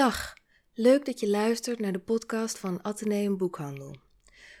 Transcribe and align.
Dag, 0.00 0.34
leuk 0.74 1.04
dat 1.04 1.20
je 1.20 1.28
luistert 1.28 1.78
naar 1.78 1.92
de 1.92 1.98
podcast 1.98 2.58
van 2.58 2.82
Atheneum 2.82 3.36
Boekhandel. 3.36 3.96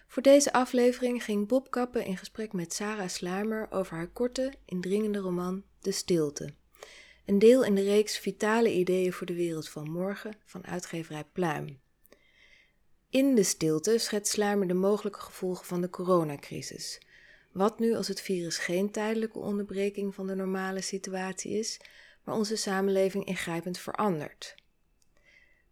Voor 0.06 0.22
deze 0.22 0.52
aflevering 0.52 1.24
ging 1.24 1.48
Bob 1.48 1.70
Kappen 1.70 2.04
in 2.04 2.16
gesprek 2.16 2.52
met 2.52 2.72
Sarah 2.72 3.08
Sluimer 3.08 3.70
over 3.70 3.96
haar 3.96 4.08
korte, 4.08 4.52
indringende 4.64 5.18
roman 5.18 5.64
De 5.80 5.92
Stilte. 5.92 6.54
Een 7.26 7.38
deel 7.38 7.64
in 7.64 7.74
de 7.74 7.82
reeks 7.82 8.18
Vitale 8.18 8.72
Ideeën 8.72 9.12
voor 9.12 9.26
de 9.26 9.34
Wereld 9.34 9.68
van 9.68 9.90
Morgen 9.90 10.36
van 10.44 10.66
uitgeverij 10.66 11.24
Pluim. 11.32 11.80
In 13.10 13.34
De 13.34 13.42
Stilte 13.42 13.98
schetst 13.98 14.32
Sluimer 14.32 14.68
de 14.68 14.74
mogelijke 14.74 15.20
gevolgen 15.20 15.66
van 15.66 15.80
de 15.80 15.90
coronacrisis. 15.90 17.00
Wat 17.52 17.78
nu 17.78 17.94
als 17.94 18.08
het 18.08 18.20
virus 18.20 18.58
geen 18.58 18.90
tijdelijke 18.90 19.38
onderbreking 19.38 20.14
van 20.14 20.26
de 20.26 20.34
normale 20.34 20.80
situatie 20.80 21.58
is, 21.58 21.80
maar 22.24 22.34
onze 22.34 22.56
samenleving 22.56 23.24
ingrijpend 23.24 23.78
verandert? 23.78 24.58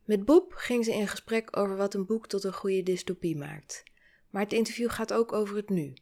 Met 0.08 0.24
Bob 0.24 0.52
ging 0.54 0.84
ze 0.84 0.92
in 0.92 1.08
gesprek 1.08 1.56
over 1.56 1.76
wat 1.76 1.94
een 1.94 2.06
boek 2.06 2.26
tot 2.26 2.44
een 2.44 2.52
goede 2.52 2.82
dystopie 2.82 3.36
maakt. 3.36 3.82
Maar 4.30 4.42
het 4.42 4.52
interview 4.52 4.90
gaat 4.90 5.12
ook 5.12 5.32
over 5.32 5.56
het 5.56 5.68
nu. 5.68 5.94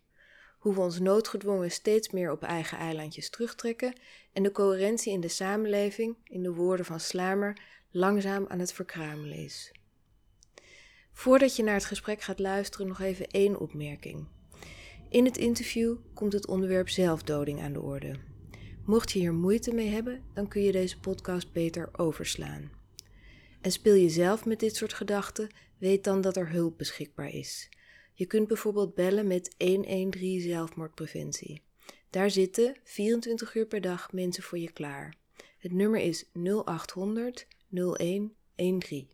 Hoe 0.59 0.75
we 0.75 0.81
ons 0.81 0.99
noodgedwongen 0.99 1.71
steeds 1.71 2.11
meer 2.11 2.31
op 2.31 2.43
eigen 2.43 2.79
eilandjes 2.79 3.31
terugtrekken 3.31 3.99
en 4.33 4.43
de 4.43 4.53
coherentie 4.53 5.13
in 5.13 5.21
de 5.21 5.29
samenleving, 5.29 6.17
in 6.25 6.43
de 6.43 6.53
woorden 6.53 6.87
van 6.87 7.01
Slamer, 7.01 7.59
langzaam 7.91 8.47
aan 8.49 8.59
het 8.59 8.73
verkruimelen 8.73 9.37
is. 9.37 9.73
Voordat 11.13 11.57
je 11.57 11.63
naar 11.63 11.75
het 11.75 11.85
gesprek 11.85 12.23
gaat 12.23 12.39
luisteren, 12.39 12.87
nog 12.87 13.01
even 13.01 13.27
één 13.27 13.61
opmerking. 13.61 14.27
In 15.09 15.25
het 15.25 15.37
interview 15.37 15.97
komt 16.15 16.33
het 16.33 16.47
onderwerp 16.47 16.89
zelfdoding 16.89 17.61
aan 17.61 17.73
de 17.73 17.83
orde. 17.83 18.17
Mocht 18.85 19.13
je 19.13 19.19
hier 19.19 19.35
moeite 19.35 19.75
mee 19.75 19.89
hebben, 19.89 20.23
dan 20.35 20.49
kun 20.49 20.63
je 20.63 20.73
deze 20.73 21.01
podcast 21.01 21.53
beter 21.53 21.89
overslaan. 21.93 22.76
En 23.67 23.73
speel 23.73 23.95
je 23.95 24.09
zelf 24.09 24.45
met 24.45 24.61
dit 24.61 24.77
soort 24.77 24.93
gedachten, 24.93 25.51
weet 25.79 26.05
dan 26.05 26.21
dat 26.21 26.37
er 26.37 26.51
hulp 26.51 26.79
beschikbaar 26.79 27.29
is. 27.29 27.69
Je 28.15 28.27
kunt 28.27 28.49
bijvoorbeeld 28.49 28.95
bellen 28.95 29.27
met 29.27 29.55
113 29.59 30.41
zelfmoordpreventie. 30.41 31.63
Daar 32.11 32.31
zitten 32.31 32.77
24 32.85 33.55
uur 33.55 33.67
per 33.67 33.81
dag 33.81 34.13
mensen 34.13 34.43
voor 34.43 34.59
je 34.59 34.73
klaar. 34.73 35.17
Het 35.59 35.73
nummer 35.73 36.01
is 36.01 36.25
0800 36.33 37.47
0113. 37.71 39.11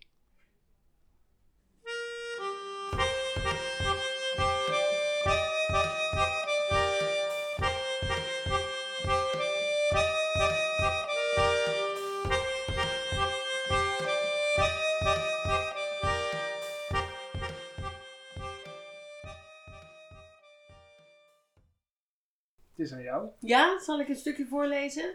Is 22.83 22.93
aan 22.93 23.03
jou. 23.03 23.29
Ja, 23.39 23.81
zal 23.81 24.01
ik 24.01 24.09
een 24.09 24.17
stukje 24.17 24.47
voorlezen? 24.47 25.15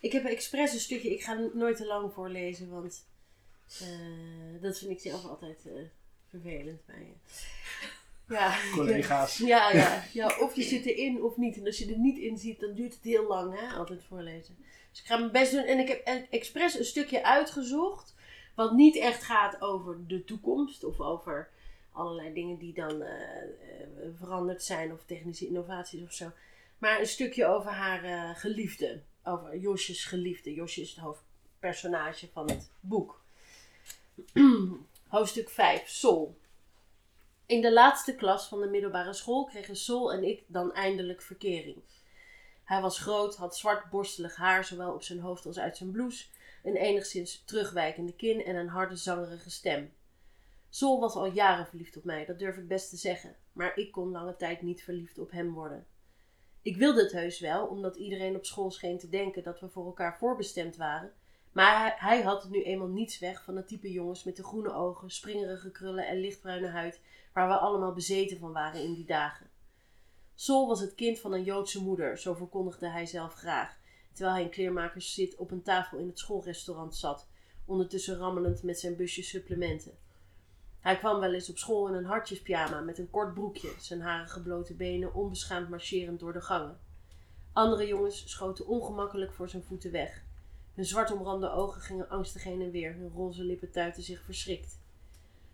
Ik 0.00 0.12
heb 0.12 0.24
expres 0.24 0.72
een 0.72 0.80
stukje, 0.80 1.10
ik 1.10 1.22
ga 1.22 1.50
nooit 1.54 1.76
te 1.76 1.86
lang 1.86 2.12
voorlezen, 2.12 2.70
want 2.70 3.06
uh, 3.82 4.62
dat 4.62 4.78
vind 4.78 4.90
ik 4.90 5.00
zelf 5.00 5.24
altijd 5.24 5.64
uh, 5.66 5.72
vervelend 6.30 6.86
bij 6.86 6.98
je. 6.98 7.14
Ja, 8.28 8.56
collega's. 8.74 9.38
Ja, 9.38 9.72
ja, 9.72 10.04
ja, 10.12 10.38
of 10.40 10.56
je 10.56 10.62
zit 10.62 10.86
erin 10.86 11.22
of 11.22 11.36
niet. 11.36 11.56
En 11.56 11.66
als 11.66 11.78
je 11.78 11.92
er 11.92 11.98
niet 11.98 12.18
in 12.18 12.38
ziet, 12.38 12.60
dan 12.60 12.74
duurt 12.74 12.94
het 12.94 13.04
heel 13.04 13.26
lang, 13.26 13.60
hè, 13.60 13.76
altijd 13.76 14.02
voorlezen. 14.08 14.56
Dus 14.90 15.00
ik 15.00 15.06
ga 15.06 15.16
mijn 15.16 15.32
best 15.32 15.52
doen. 15.52 15.64
En 15.64 15.78
ik 15.78 15.88
heb 15.88 16.26
expres 16.30 16.78
een 16.78 16.84
stukje 16.84 17.24
uitgezocht, 17.24 18.14
wat 18.54 18.72
niet 18.72 18.96
echt 18.96 19.22
gaat 19.22 19.60
over 19.60 20.06
de 20.06 20.24
toekomst 20.24 20.84
of 20.84 21.00
over 21.00 21.48
allerlei 21.92 22.32
dingen 22.34 22.58
die 22.58 22.74
dan 22.74 23.02
uh, 23.02 23.08
veranderd 24.18 24.62
zijn 24.62 24.92
of 24.92 25.04
technische 25.06 25.46
innovaties 25.46 26.02
of 26.02 26.12
zo. 26.12 26.30
Maar 26.78 27.00
een 27.00 27.06
stukje 27.06 27.46
over 27.46 27.70
haar 27.70 28.04
uh, 28.04 28.36
geliefde. 28.36 29.02
Over 29.22 29.56
Josjes 29.56 30.04
geliefde. 30.04 30.54
Josje 30.54 30.80
is 30.80 30.90
het 30.90 30.98
hoofdpersonage 30.98 32.28
van 32.32 32.50
het 32.50 32.70
boek. 32.80 33.22
Hoofdstuk 35.08 35.50
5, 35.50 35.88
Sol. 35.88 36.38
In 37.46 37.60
de 37.60 37.72
laatste 37.72 38.14
klas 38.14 38.48
van 38.48 38.60
de 38.60 38.66
middelbare 38.66 39.12
school 39.12 39.44
kregen 39.44 39.76
Sol 39.76 40.12
en 40.12 40.24
ik 40.24 40.42
dan 40.46 40.72
eindelijk 40.72 41.22
verkering. 41.22 41.82
Hij 42.64 42.80
was 42.80 42.98
groot, 42.98 43.36
had 43.36 43.56
zwart 43.56 43.90
borstelig 43.90 44.36
haar, 44.36 44.64
zowel 44.64 44.92
op 44.92 45.02
zijn 45.02 45.20
hoofd 45.20 45.46
als 45.46 45.58
uit 45.58 45.76
zijn 45.76 45.90
blouse, 45.90 46.26
een 46.62 46.76
enigszins 46.76 47.42
terugwijkende 47.44 48.12
kin 48.12 48.44
en 48.44 48.56
een 48.56 48.68
harde 48.68 48.96
zangerige 48.96 49.50
stem. 49.50 49.92
Sol 50.68 51.00
was 51.00 51.14
al 51.14 51.26
jaren 51.26 51.66
verliefd 51.66 51.96
op 51.96 52.04
mij, 52.04 52.24
dat 52.24 52.38
durf 52.38 52.56
ik 52.56 52.68
best 52.68 52.90
te 52.90 52.96
zeggen, 52.96 53.36
maar 53.52 53.76
ik 53.76 53.92
kon 53.92 54.10
lange 54.10 54.36
tijd 54.36 54.62
niet 54.62 54.84
verliefd 54.84 55.18
op 55.18 55.30
hem 55.30 55.52
worden. 55.52 55.86
Ik 56.64 56.76
wilde 56.76 57.02
het 57.02 57.12
heus 57.12 57.40
wel, 57.40 57.66
omdat 57.66 57.96
iedereen 57.96 58.36
op 58.36 58.44
school 58.44 58.70
scheen 58.70 58.98
te 58.98 59.08
denken 59.08 59.42
dat 59.42 59.60
we 59.60 59.68
voor 59.68 59.86
elkaar 59.86 60.18
voorbestemd 60.18 60.76
waren. 60.76 61.12
Maar 61.52 61.94
hij, 61.98 62.22
had 62.22 62.42
het 62.42 62.52
nu 62.52 62.62
eenmaal 62.62 62.88
niets 62.88 63.18
weg 63.18 63.44
van 63.44 63.56
het 63.56 63.68
type 63.68 63.92
jongens 63.92 64.24
met 64.24 64.36
de 64.36 64.44
groene 64.44 64.72
ogen, 64.72 65.10
springerige 65.10 65.70
krullen 65.70 66.06
en 66.06 66.20
lichtbruine 66.20 66.68
huid, 66.68 67.00
waar 67.32 67.48
we 67.48 67.54
allemaal 67.54 67.92
bezeten 67.92 68.38
van 68.38 68.52
waren 68.52 68.82
in 68.82 68.94
die 68.94 69.04
dagen. 69.04 69.50
Sol 70.34 70.68
was 70.68 70.80
het 70.80 70.94
kind 70.94 71.18
van 71.18 71.32
een 71.32 71.44
Joodse 71.44 71.82
moeder, 71.82 72.18
zo 72.18 72.34
verkondigde 72.34 72.88
hij 72.88 73.06
zelf 73.06 73.34
graag, 73.34 73.78
terwijl 74.12 74.34
hij 74.34 74.44
in 74.44 74.50
kleermakerszit 74.50 75.36
op 75.36 75.50
een 75.50 75.62
tafel 75.62 75.98
in 75.98 76.06
het 76.06 76.18
schoolrestaurant 76.18 76.96
zat, 76.96 77.28
ondertussen 77.66 78.16
rammelend 78.16 78.62
met 78.62 78.78
zijn 78.78 78.96
busje 78.96 79.22
supplementen. 79.22 79.98
Hij 80.84 80.96
kwam 80.96 81.20
wel 81.20 81.32
eens 81.32 81.50
op 81.50 81.58
school 81.58 81.88
in 81.88 81.94
een 81.94 82.04
hartjespyjama 82.04 82.80
met 82.80 82.98
een 82.98 83.10
kort 83.10 83.34
broekje, 83.34 83.72
zijn 83.78 84.00
harige 84.00 84.42
blote 84.42 84.74
benen 84.74 85.14
onbeschaamd 85.14 85.68
marcherend 85.68 86.20
door 86.20 86.32
de 86.32 86.40
gangen. 86.40 86.78
Andere 87.52 87.86
jongens 87.86 88.30
schoten 88.30 88.66
ongemakkelijk 88.66 89.32
voor 89.32 89.48
zijn 89.48 89.62
voeten 89.62 89.90
weg. 89.90 90.22
Hun 90.74 90.84
zwart 90.84 91.12
omrande 91.12 91.50
ogen 91.50 91.80
gingen 91.80 92.08
angstig 92.08 92.44
heen 92.44 92.60
en 92.62 92.70
weer, 92.70 92.94
hun 92.94 93.10
roze 93.10 93.44
lippen 93.44 93.70
tuiten 93.70 94.02
zich 94.02 94.22
verschrikt. 94.22 94.78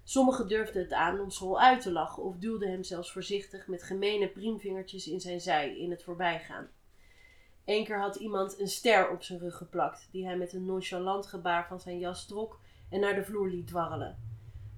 Sommigen 0.04 0.48
durfden 0.48 0.82
het 0.82 0.92
aan 0.92 1.20
om 1.20 1.30
school 1.30 1.60
uit 1.60 1.82
te 1.82 1.92
lachen 1.92 2.22
of 2.22 2.36
duwden 2.36 2.70
hem 2.70 2.82
zelfs 2.82 3.12
voorzichtig 3.12 3.66
met 3.66 3.82
gemene 3.82 4.28
priemvingertjes 4.28 5.08
in 5.08 5.20
zijn 5.20 5.40
zij 5.40 5.78
in 5.78 5.90
het 5.90 6.02
voorbijgaan. 6.02 6.68
Eén 7.64 7.84
keer 7.84 8.00
had 8.00 8.16
iemand 8.16 8.60
een 8.60 8.68
ster 8.68 9.10
op 9.10 9.22
zijn 9.22 9.38
rug 9.38 9.56
geplakt, 9.56 10.08
die 10.10 10.26
hij 10.26 10.36
met 10.36 10.52
een 10.52 10.64
nonchalant 10.64 11.26
gebaar 11.26 11.66
van 11.66 11.80
zijn 11.80 11.98
jas 11.98 12.26
trok 12.26 12.60
en 12.88 13.00
naar 13.00 13.14
de 13.14 13.24
vloer 13.24 13.48
liet 13.48 13.66
dwarrelen. 13.66 14.29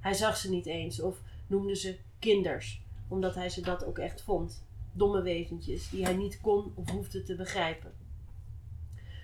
Hij 0.02 0.14
zag 0.14 0.36
ze 0.36 0.50
niet 0.50 0.66
eens 0.66 1.00
of 1.00 1.18
noemde 1.46 1.76
ze 1.76 1.98
kinders, 2.18 2.80
omdat 3.08 3.34
hij 3.34 3.48
ze 3.48 3.60
dat 3.60 3.84
ook 3.84 3.98
echt 3.98 4.22
vond. 4.22 4.64
Domme 4.92 5.22
wezentjes 5.22 5.90
die 5.90 6.04
hij 6.04 6.14
niet 6.14 6.40
kon 6.40 6.72
of 6.74 6.90
hoefde 6.90 7.22
te 7.22 7.34
begrijpen. 7.34 7.92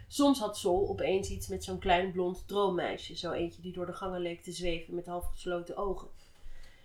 Soms 0.07 0.39
had 0.39 0.59
Sol 0.59 0.89
opeens 0.89 1.31
iets 1.31 1.49
met 1.49 1.65
zo'n 1.65 1.79
klein 1.79 2.13
blond 2.13 2.43
droommeisje, 2.47 3.17
zo 3.17 3.33
eentje 3.33 3.63
die 3.63 3.73
door 3.73 3.87
de 3.87 3.93
gangen 3.93 4.21
leek 4.21 4.43
te 4.43 4.53
zweven 4.53 4.95
met 4.95 5.07
half 5.07 5.27
gesloten 5.27 5.77
ogen. 5.77 6.09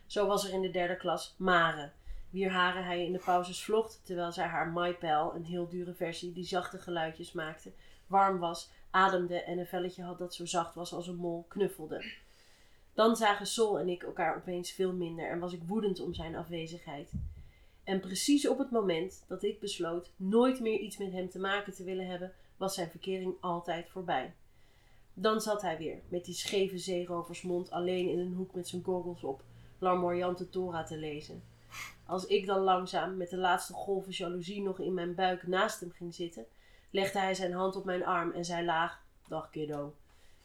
Zo 0.05 0.27
was 0.27 0.47
er 0.47 0.53
in 0.53 0.61
de 0.61 0.71
derde 0.71 0.97
klas 0.97 1.35
Mare, 1.37 1.91
wier 2.29 2.51
haren 2.51 2.85
hij 2.85 3.05
in 3.05 3.11
de 3.11 3.21
pauzes 3.25 3.63
vlocht, 3.63 4.01
terwijl 4.03 4.31
zij 4.31 4.45
haar 4.45 4.67
MyPal, 4.67 5.35
een 5.35 5.45
heel 5.45 5.67
dure 5.67 5.93
versie 5.93 6.33
die 6.33 6.45
zachte 6.45 6.77
geluidjes 6.77 7.31
maakte, 7.31 7.71
warm 8.07 8.39
was, 8.39 8.69
ademde 8.91 9.41
en 9.41 9.57
een 9.57 9.67
velletje 9.67 10.03
had 10.03 10.17
dat 10.17 10.33
zo 10.33 10.45
zacht 10.45 10.75
was 10.75 10.93
als 10.93 11.07
een 11.07 11.15
mol, 11.15 11.45
knuffelde. 11.47 12.05
Dan 12.93 13.15
zagen 13.15 13.45
Sol 13.47 13.79
en 13.79 13.89
ik 13.89 14.03
elkaar 14.03 14.35
opeens 14.35 14.71
veel 14.71 14.93
minder 14.93 15.29
en 15.29 15.39
was 15.39 15.53
ik 15.53 15.61
woedend 15.67 15.99
om 15.99 16.13
zijn 16.13 16.35
afwezigheid. 16.35 17.11
En 17.83 17.99
precies 17.99 18.47
op 18.47 18.57
het 18.57 18.71
moment 18.71 19.23
dat 19.27 19.43
ik 19.43 19.59
besloot 19.59 20.11
nooit 20.15 20.59
meer 20.59 20.79
iets 20.79 20.97
met 20.97 21.11
hem 21.11 21.29
te 21.29 21.39
maken 21.39 21.73
te 21.73 21.83
willen 21.83 22.07
hebben, 22.07 22.33
was 22.57 22.75
zijn 22.75 22.89
verkering 22.89 23.35
altijd 23.39 23.89
voorbij. 23.89 24.33
Dan 25.13 25.41
zat 25.41 25.61
hij 25.61 25.77
weer, 25.77 26.01
met 26.07 26.25
die 26.25 26.33
scheve 26.33 26.77
zeeroversmond 26.77 27.71
alleen 27.71 28.09
in 28.09 28.19
een 28.19 28.33
hoek 28.33 28.55
met 28.55 28.67
zijn 28.67 28.83
goggles 28.83 29.23
op, 29.23 29.43
larmoyante 29.79 30.49
Torah 30.49 30.85
te 30.85 30.97
lezen. 30.97 31.43
Als 32.05 32.25
ik 32.25 32.45
dan 32.45 32.59
langzaam 32.59 33.17
met 33.17 33.29
de 33.29 33.37
laatste 33.37 33.73
golven 33.73 34.11
jaloezie 34.11 34.61
nog 34.61 34.79
in 34.79 34.93
mijn 34.93 35.15
buik 35.15 35.47
naast 35.47 35.79
hem 35.79 35.91
ging 35.91 36.13
zitten, 36.13 36.45
legde 36.89 37.19
hij 37.19 37.33
zijn 37.33 37.53
hand 37.53 37.75
op 37.75 37.85
mijn 37.85 38.05
arm 38.05 38.31
en 38.31 38.45
zei 38.45 38.65
laag: 38.65 39.01
Dag 39.27 39.49
kiddo. 39.49 39.93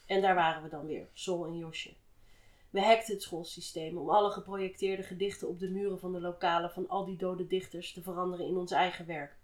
En 0.06 0.20
daar 0.20 0.34
waren 0.34 0.62
we 0.62 0.68
dan 0.68 0.86
weer, 0.86 1.06
Sol 1.12 1.46
en 1.46 1.56
Josje. 1.56 1.90
We 2.70 2.80
hackten 2.80 3.14
het 3.14 3.22
schoolsysteem 3.22 3.96
om 3.96 4.10
alle 4.10 4.30
geprojecteerde 4.30 5.02
gedichten 5.02 5.48
op 5.48 5.58
de 5.58 5.68
muren 5.68 5.98
van 5.98 6.12
de 6.12 6.20
lokalen 6.20 6.70
van 6.70 6.88
al 6.88 7.04
die 7.04 7.16
dode 7.16 7.46
dichters 7.46 7.92
te 7.92 8.02
veranderen 8.02 8.46
in 8.46 8.56
ons 8.56 8.70
eigen 8.70 9.06
werk. 9.06 9.36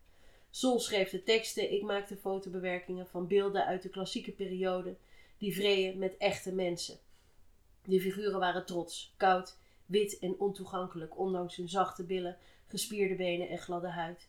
Sol 0.51 0.81
schreef 0.81 1.11
de 1.11 1.23
teksten, 1.23 1.73
ik 1.73 1.83
maakte 1.83 2.17
fotobewerkingen 2.17 3.07
van 3.07 3.27
beelden 3.27 3.67
uit 3.67 3.83
de 3.83 3.89
klassieke 3.89 4.33
periode, 4.33 4.97
die 5.39 5.55
vreeën 5.55 5.99
met 5.99 6.17
echte 6.17 6.53
mensen. 6.53 6.99
De 7.85 8.01
figuren 8.01 8.39
waren 8.39 8.67
trots, 8.67 9.15
koud, 9.17 9.57
wit 9.87 10.19
en 10.19 10.39
ontoegankelijk, 10.39 11.19
ondanks 11.19 11.57
hun 11.57 11.69
zachte 11.69 12.05
billen, 12.05 12.39
gespierde 12.67 13.15
benen 13.15 13.49
en 13.49 13.59
gladde 13.59 13.89
huid. 13.89 14.29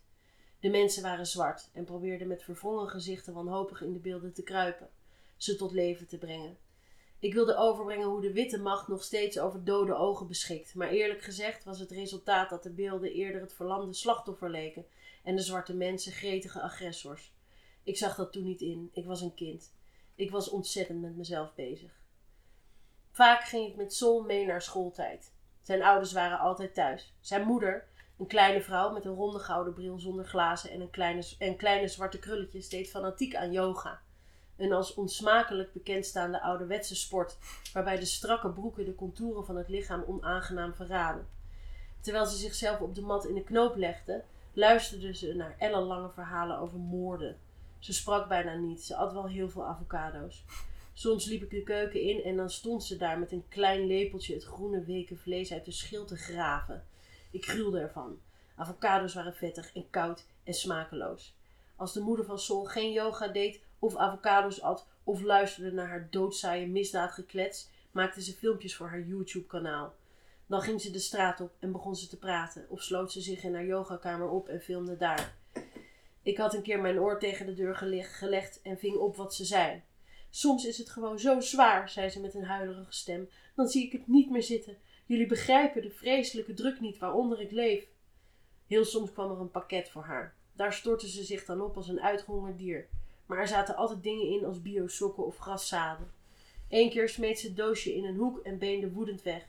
De 0.59 0.69
mensen 0.69 1.03
waren 1.03 1.25
zwart 1.25 1.69
en 1.73 1.85
probeerden 1.85 2.27
met 2.27 2.43
verwrongen 2.43 2.89
gezichten 2.89 3.33
wanhopig 3.33 3.81
in 3.81 3.93
de 3.93 3.99
beelden 3.99 4.33
te 4.33 4.43
kruipen, 4.43 4.89
ze 5.37 5.55
tot 5.55 5.71
leven 5.71 6.07
te 6.07 6.17
brengen. 6.17 6.57
Ik 7.19 7.33
wilde 7.33 7.55
overbrengen 7.55 8.07
hoe 8.07 8.21
de 8.21 8.33
witte 8.33 8.59
macht 8.59 8.87
nog 8.87 9.03
steeds 9.03 9.39
over 9.39 9.63
dode 9.63 9.95
ogen 9.95 10.27
beschikt. 10.27 10.75
Maar 10.75 10.89
eerlijk 10.89 11.21
gezegd 11.21 11.63
was 11.63 11.79
het 11.79 11.91
resultaat 11.91 12.49
dat 12.49 12.63
de 12.63 12.71
beelden 12.71 13.11
eerder 13.11 13.41
het 13.41 13.53
verlamde 13.53 13.93
slachtoffer 13.93 14.49
leken 14.49 14.85
en 15.23 15.35
de 15.35 15.41
zwarte 15.41 15.75
mensen 15.75 16.11
gretige 16.11 16.61
agressors. 16.61 17.33
Ik 17.83 17.97
zag 17.97 18.15
dat 18.15 18.31
toen 18.31 18.43
niet 18.43 18.61
in. 18.61 18.89
Ik 18.93 19.05
was 19.05 19.21
een 19.21 19.35
kind. 19.35 19.73
Ik 20.15 20.31
was 20.31 20.49
ontzettend 20.49 21.01
met 21.01 21.15
mezelf 21.15 21.55
bezig. 21.55 21.91
Vaak 23.11 23.43
ging 23.43 23.67
ik 23.67 23.75
met 23.75 23.93
Sol 23.93 24.23
mee 24.23 24.45
naar 24.45 24.61
schooltijd. 24.61 25.33
Zijn 25.61 25.83
ouders 25.83 26.11
waren 26.11 26.39
altijd 26.39 26.73
thuis. 26.73 27.13
Zijn 27.19 27.47
moeder, 27.47 27.87
een 28.17 28.27
kleine 28.27 28.61
vrouw 28.61 28.93
met 28.93 29.05
een 29.05 29.13
ronde 29.15 29.39
gouden 29.39 29.73
bril 29.73 29.99
zonder 29.99 30.25
glazen 30.25 30.69
en, 30.69 30.81
een 30.81 30.89
kleine, 30.89 31.27
en 31.39 31.55
kleine 31.55 31.87
zwarte 31.87 32.19
krulletjes, 32.19 32.69
deed 32.69 32.89
fanatiek 32.89 33.35
aan 33.35 33.51
yoga. 33.51 34.01
Een 34.57 34.73
als 34.73 34.93
onsmakelijk 34.93 35.73
bekendstaande 35.73 36.41
ouderwetse 36.41 36.95
sport, 36.95 37.37
waarbij 37.73 37.99
de 37.99 38.05
strakke 38.05 38.49
broeken 38.49 38.85
de 38.85 38.95
contouren 38.95 39.45
van 39.45 39.55
het 39.55 39.69
lichaam 39.69 40.03
onaangenaam 40.07 40.73
verraden. 40.73 41.27
Terwijl 42.01 42.25
ze 42.25 42.37
zichzelf 42.37 42.79
op 42.79 42.95
de 42.95 43.01
mat 43.01 43.25
in 43.25 43.33
de 43.33 43.43
knoop 43.43 43.75
legde, 43.75 44.23
luisterde 44.53 45.15
ze 45.15 45.33
naar 45.33 45.55
ellenlange 45.59 46.09
verhalen 46.09 46.59
over 46.59 46.79
moorden. 46.79 47.37
Ze 47.79 47.93
sprak 47.93 48.27
bijna 48.27 48.55
niet, 48.55 48.83
ze 48.83 48.95
at 48.95 49.13
wel 49.13 49.27
heel 49.27 49.49
veel 49.49 49.65
avocado's. 49.65 50.43
Soms 50.93 51.25
liep 51.25 51.43
ik 51.43 51.49
de 51.49 51.63
keuken 51.63 52.01
in 52.01 52.23
en 52.23 52.35
dan 52.35 52.49
stond 52.49 52.83
ze 52.83 52.97
daar 52.97 53.19
met 53.19 53.31
een 53.31 53.47
klein 53.49 53.87
lepeltje 53.87 54.33
het 54.33 54.43
groene 54.43 54.83
weken 54.83 55.17
vlees 55.17 55.51
uit 55.53 55.65
de 55.65 55.71
schil 55.71 56.05
te 56.05 56.15
graven. 56.15 56.83
Ik 57.31 57.45
gruwde 57.45 57.79
ervan. 57.79 58.19
Avocado's 58.55 59.13
waren 59.13 59.35
vettig 59.35 59.73
en 59.73 59.89
koud 59.89 60.25
en 60.43 60.53
smakeloos. 60.53 61.35
Als 61.75 61.93
de 61.93 61.99
moeder 61.99 62.25
van 62.25 62.39
Sol 62.39 62.63
geen 62.63 62.91
yoga 62.91 63.27
deed, 63.27 63.61
of 63.85 63.95
avocado's 63.95 64.61
at, 64.61 64.87
of 65.03 65.21
luisterde 65.21 65.71
naar 65.71 65.87
haar 65.87 66.07
doodzaaie 66.11 66.67
misdaadgeklets, 66.67 67.69
maakte 67.91 68.21
ze 68.21 68.33
filmpjes 68.33 68.75
voor 68.75 68.87
haar 68.87 69.01
YouTube-kanaal. 69.01 69.95
Dan 70.47 70.61
ging 70.61 70.81
ze 70.81 70.91
de 70.91 70.99
straat 70.99 71.41
op 71.41 71.55
en 71.59 71.71
begon 71.71 71.95
ze 71.95 72.07
te 72.07 72.17
praten, 72.17 72.65
of 72.69 72.81
sloot 72.81 73.11
ze 73.11 73.21
zich 73.21 73.43
in 73.43 73.53
haar 73.53 73.65
yogakamer 73.65 74.29
op 74.29 74.47
en 74.47 74.61
filmde 74.61 74.97
daar. 74.97 75.35
Ik 76.21 76.37
had 76.37 76.53
een 76.53 76.61
keer 76.61 76.81
mijn 76.81 76.99
oor 76.99 77.19
tegen 77.19 77.45
de 77.45 77.53
deur 77.53 77.75
gelegd 78.01 78.61
en 78.61 78.77
ving 78.77 78.95
op 78.95 79.15
wat 79.15 79.35
ze 79.35 79.45
zei. 79.45 79.81
Soms 80.29 80.65
is 80.65 80.77
het 80.77 80.89
gewoon 80.89 81.19
zo 81.19 81.39
zwaar, 81.39 81.89
zei 81.89 82.09
ze 82.09 82.21
met 82.21 82.33
een 82.33 82.43
huilerige 82.43 82.93
stem. 82.93 83.29
Dan 83.55 83.67
zie 83.67 83.85
ik 83.85 83.91
het 83.91 84.07
niet 84.07 84.29
meer 84.29 84.43
zitten. 84.43 84.77
Jullie 85.05 85.27
begrijpen 85.27 85.81
de 85.81 85.89
vreselijke 85.89 86.53
druk 86.53 86.79
niet 86.79 86.97
waaronder 86.97 87.41
ik 87.41 87.51
leef. 87.51 87.87
Heel 88.67 88.85
soms 88.85 89.11
kwam 89.11 89.31
er 89.31 89.39
een 89.39 89.51
pakket 89.51 89.89
voor 89.89 90.03
haar. 90.03 90.35
Daar 90.53 90.73
stortte 90.73 91.09
ze 91.09 91.23
zich 91.23 91.45
dan 91.45 91.61
op 91.61 91.75
als 91.75 91.87
een 91.87 92.01
uitgehongerd 92.01 92.57
dier. 92.57 92.87
Maar 93.25 93.37
er 93.37 93.47
zaten 93.47 93.75
altijd 93.75 94.03
dingen 94.03 94.29
in 94.29 94.45
als 94.45 94.61
biosokken 94.61 95.25
of 95.25 95.37
graszaden. 95.37 96.11
Eén 96.69 96.89
keer 96.89 97.09
smeet 97.09 97.39
ze 97.39 97.47
het 97.47 97.55
doosje 97.55 97.95
in 97.95 98.05
een 98.05 98.15
hoek 98.15 98.39
en 98.39 98.57
beende 98.57 98.91
woedend 98.91 99.21
weg. 99.21 99.43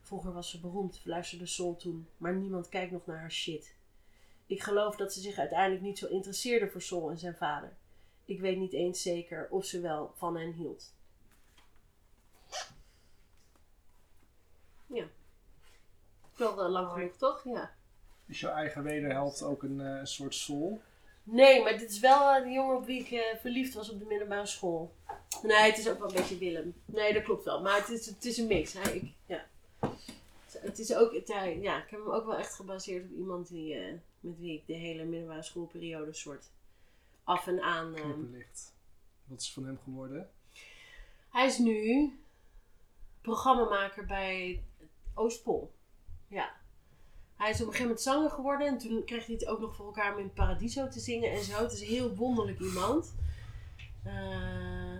Vroeger 0.00 0.32
was 0.32 0.50
ze 0.50 0.60
beroemd, 0.60 0.98
fluisterde 0.98 1.46
Sol 1.46 1.76
toen, 1.76 2.08
maar 2.16 2.34
niemand 2.34 2.68
kijkt 2.68 2.92
nog 2.92 3.06
naar 3.06 3.18
haar 3.18 3.32
shit. 3.32 3.74
Ik 4.46 4.62
geloof 4.62 4.96
dat 4.96 5.12
ze 5.12 5.20
zich 5.20 5.38
uiteindelijk 5.38 5.82
niet 5.82 5.98
zo 5.98 6.06
interesseerde 6.06 6.70
voor 6.70 6.82
Sol 6.82 7.10
en 7.10 7.18
zijn 7.18 7.36
vader. 7.36 7.76
Ik 8.24 8.40
weet 8.40 8.58
niet 8.58 8.72
eens 8.72 9.02
zeker 9.02 9.46
of 9.50 9.64
ze 9.64 9.80
wel 9.80 10.12
van 10.16 10.36
hen 10.36 10.52
hield. 10.52 10.92
Ja. 14.86 15.04
Wel 16.36 16.64
uh, 16.64 16.70
lang 16.70 16.90
genoeg, 16.92 17.16
toch? 17.16 17.44
Ja. 17.44 17.74
Is 18.26 18.40
jouw 18.40 18.52
eigen 18.52 18.82
wederhelft 18.82 19.42
ook 19.42 19.62
een 19.62 19.78
uh, 19.80 20.04
soort 20.04 20.34
soul? 20.34 20.80
Nee, 21.30 21.62
maar 21.62 21.78
dit 21.78 21.90
is 21.90 22.00
wel 22.00 22.36
uh, 22.36 22.44
de 22.44 22.50
jongen 22.50 22.76
op 22.76 22.86
wie 22.86 23.00
ik 23.00 23.10
uh, 23.10 23.20
verliefd 23.40 23.74
was 23.74 23.90
op 23.90 23.98
de 23.98 24.04
middelbare 24.04 24.46
school. 24.46 24.94
Nee, 25.42 25.70
het 25.70 25.78
is 25.78 25.88
ook 25.88 25.98
wel 25.98 26.08
een 26.08 26.14
beetje 26.14 26.38
Willem. 26.38 26.74
Nee, 26.84 27.12
dat 27.12 27.22
klopt 27.22 27.44
wel. 27.44 27.60
Maar 27.62 27.76
het 27.76 27.88
is, 27.88 28.06
het 28.06 28.24
is 28.24 28.38
een 28.38 28.46
mix. 28.46 28.72
Hij, 28.72 28.94
ik, 28.94 29.12
ja. 29.26 29.46
Het 30.50 30.78
is 30.78 30.94
ook, 30.94 31.12
het, 31.12 31.28
ja, 31.28 31.82
ik 31.82 31.90
heb 31.90 32.00
hem 32.00 32.10
ook 32.10 32.26
wel 32.26 32.36
echt 32.36 32.54
gebaseerd 32.54 33.04
op 33.04 33.16
iemand 33.16 33.48
die, 33.48 33.74
uh, 33.74 33.94
met 34.20 34.38
wie 34.38 34.54
ik 34.54 34.66
de 34.66 34.72
hele 34.74 35.04
middelbare 35.04 35.42
schoolperiode 35.42 36.12
soort 36.12 36.50
af 37.24 37.46
en 37.46 37.62
aan. 37.62 37.94
Knipperlicht. 37.94 38.74
Wat 39.24 39.40
is 39.40 39.52
van 39.52 39.64
hem 39.64 39.78
geworden? 39.84 40.30
Hij 41.28 41.46
is 41.46 41.58
nu 41.58 42.12
programmamaker 43.20 44.06
bij 44.06 44.62
Oostpol. 45.14 45.72
Ja. 46.28 46.56
Hij 47.38 47.50
is 47.50 47.60
op 47.60 47.66
een 47.66 47.72
gegeven 47.72 47.82
moment 47.82 48.00
zanger 48.00 48.30
geworden 48.30 48.66
en 48.66 48.78
toen 48.78 49.04
kreeg 49.04 49.26
hij 49.26 49.34
het 49.34 49.46
ook 49.46 49.60
nog 49.60 49.74
voor 49.74 49.86
elkaar 49.86 50.14
om 50.14 50.20
in 50.20 50.32
Paradiso 50.32 50.88
te 50.88 51.00
zingen 51.00 51.30
en 51.30 51.42
zo. 51.42 51.62
Het 51.62 51.72
is 51.72 51.80
een 51.80 51.86
heel 51.86 52.14
wonderlijk 52.14 52.60
iemand. 52.60 53.14
Uh, 54.06 54.98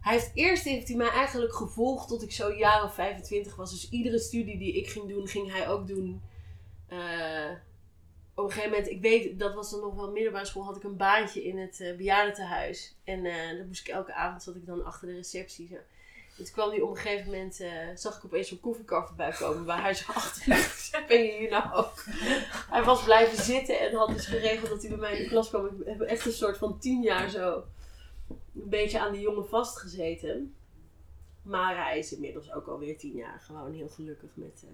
hij 0.00 0.12
heeft 0.12 0.30
eerst 0.34 0.64
heeft 0.64 0.88
hij 0.88 0.96
mij 0.96 1.10
eigenlijk 1.10 1.54
gevolgd 1.54 2.08
tot 2.08 2.22
ik 2.22 2.32
zo 2.32 2.52
jaar 2.52 2.84
of 2.84 2.94
25 2.94 3.56
was. 3.56 3.70
Dus 3.70 3.90
iedere 3.90 4.18
studie 4.18 4.58
die 4.58 4.72
ik 4.72 4.88
ging 4.88 5.08
doen, 5.08 5.28
ging 5.28 5.52
hij 5.52 5.68
ook 5.68 5.86
doen. 5.86 6.22
Uh, 6.88 7.50
op 8.34 8.44
een 8.44 8.50
gegeven 8.50 8.70
moment, 8.70 8.90
ik 8.90 9.00
weet, 9.00 9.38
dat 9.38 9.54
was 9.54 9.70
dan 9.70 9.80
nog 9.80 9.94
wel 9.94 10.10
middelbare 10.10 10.44
school, 10.44 10.64
had 10.64 10.76
ik 10.76 10.82
een 10.82 10.96
baantje 10.96 11.44
in 11.44 11.58
het 11.58 11.80
uh, 11.80 11.96
bejaardentehuis. 11.96 12.96
En 13.04 13.24
uh, 13.24 13.56
dan 13.56 13.66
moest 13.66 13.88
ik 13.88 13.94
elke 13.94 14.14
avond, 14.14 14.42
zat 14.42 14.56
ik 14.56 14.66
dan 14.66 14.84
achter 14.84 15.08
de 15.08 15.14
receptie. 15.14 15.68
Zo. 15.68 15.76
Toen 16.36 16.46
kwam 16.52 16.70
hij 16.70 16.80
op 16.80 16.90
een 16.90 16.96
gegeven 16.96 17.30
moment, 17.30 17.60
uh, 17.60 17.70
zag 17.94 18.16
ik 18.16 18.24
opeens 18.24 18.48
zo'n 18.48 18.60
koffiekar 18.60 19.06
voorbij 19.06 19.32
komen 19.32 19.64
waar 19.64 19.82
hij 19.82 19.94
zo 19.94 20.12
achter. 20.22 21.04
Ben 21.08 21.22
je 21.22 21.32
hier 21.38 21.50
nou 21.50 21.74
ook? 21.74 22.04
Hij 22.70 22.82
was 22.82 23.04
blijven 23.04 23.44
zitten 23.44 23.80
en 23.80 23.94
had 23.94 24.08
dus 24.08 24.26
geregeld 24.26 24.70
dat 24.70 24.80
hij 24.80 24.90
bij 24.90 24.98
mij 24.98 25.16
in 25.16 25.22
de 25.22 25.28
klas 25.28 25.48
kwam. 25.48 25.66
Ik 25.66 25.72
heb 25.84 26.00
echt 26.00 26.26
een 26.26 26.32
soort 26.32 26.58
van 26.58 26.78
tien 26.78 27.02
jaar 27.02 27.30
zo 27.30 27.64
een 28.28 28.68
beetje 28.68 29.00
aan 29.00 29.12
die 29.12 29.20
jongen 29.20 29.48
vastgezeten. 29.48 30.54
Maar 31.42 31.84
hij 31.84 31.98
is 31.98 32.12
inmiddels 32.12 32.52
ook 32.52 32.66
alweer 32.66 32.98
tien 32.98 33.16
jaar 33.16 33.40
gewoon 33.40 33.72
heel 33.72 33.88
gelukkig 33.88 34.30
met 34.34 34.62
uh, 34.64 34.70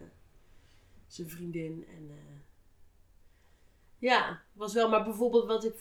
zijn 1.07 1.31
vriendin. 1.31 1.87
En 1.89 2.09
uh, 2.11 2.41
ja, 3.99 4.43
was 4.53 4.75
wel, 4.75 4.89
maar 4.89 5.05
bijvoorbeeld 5.05 5.47
wat 5.47 5.65
ik, 5.65 5.75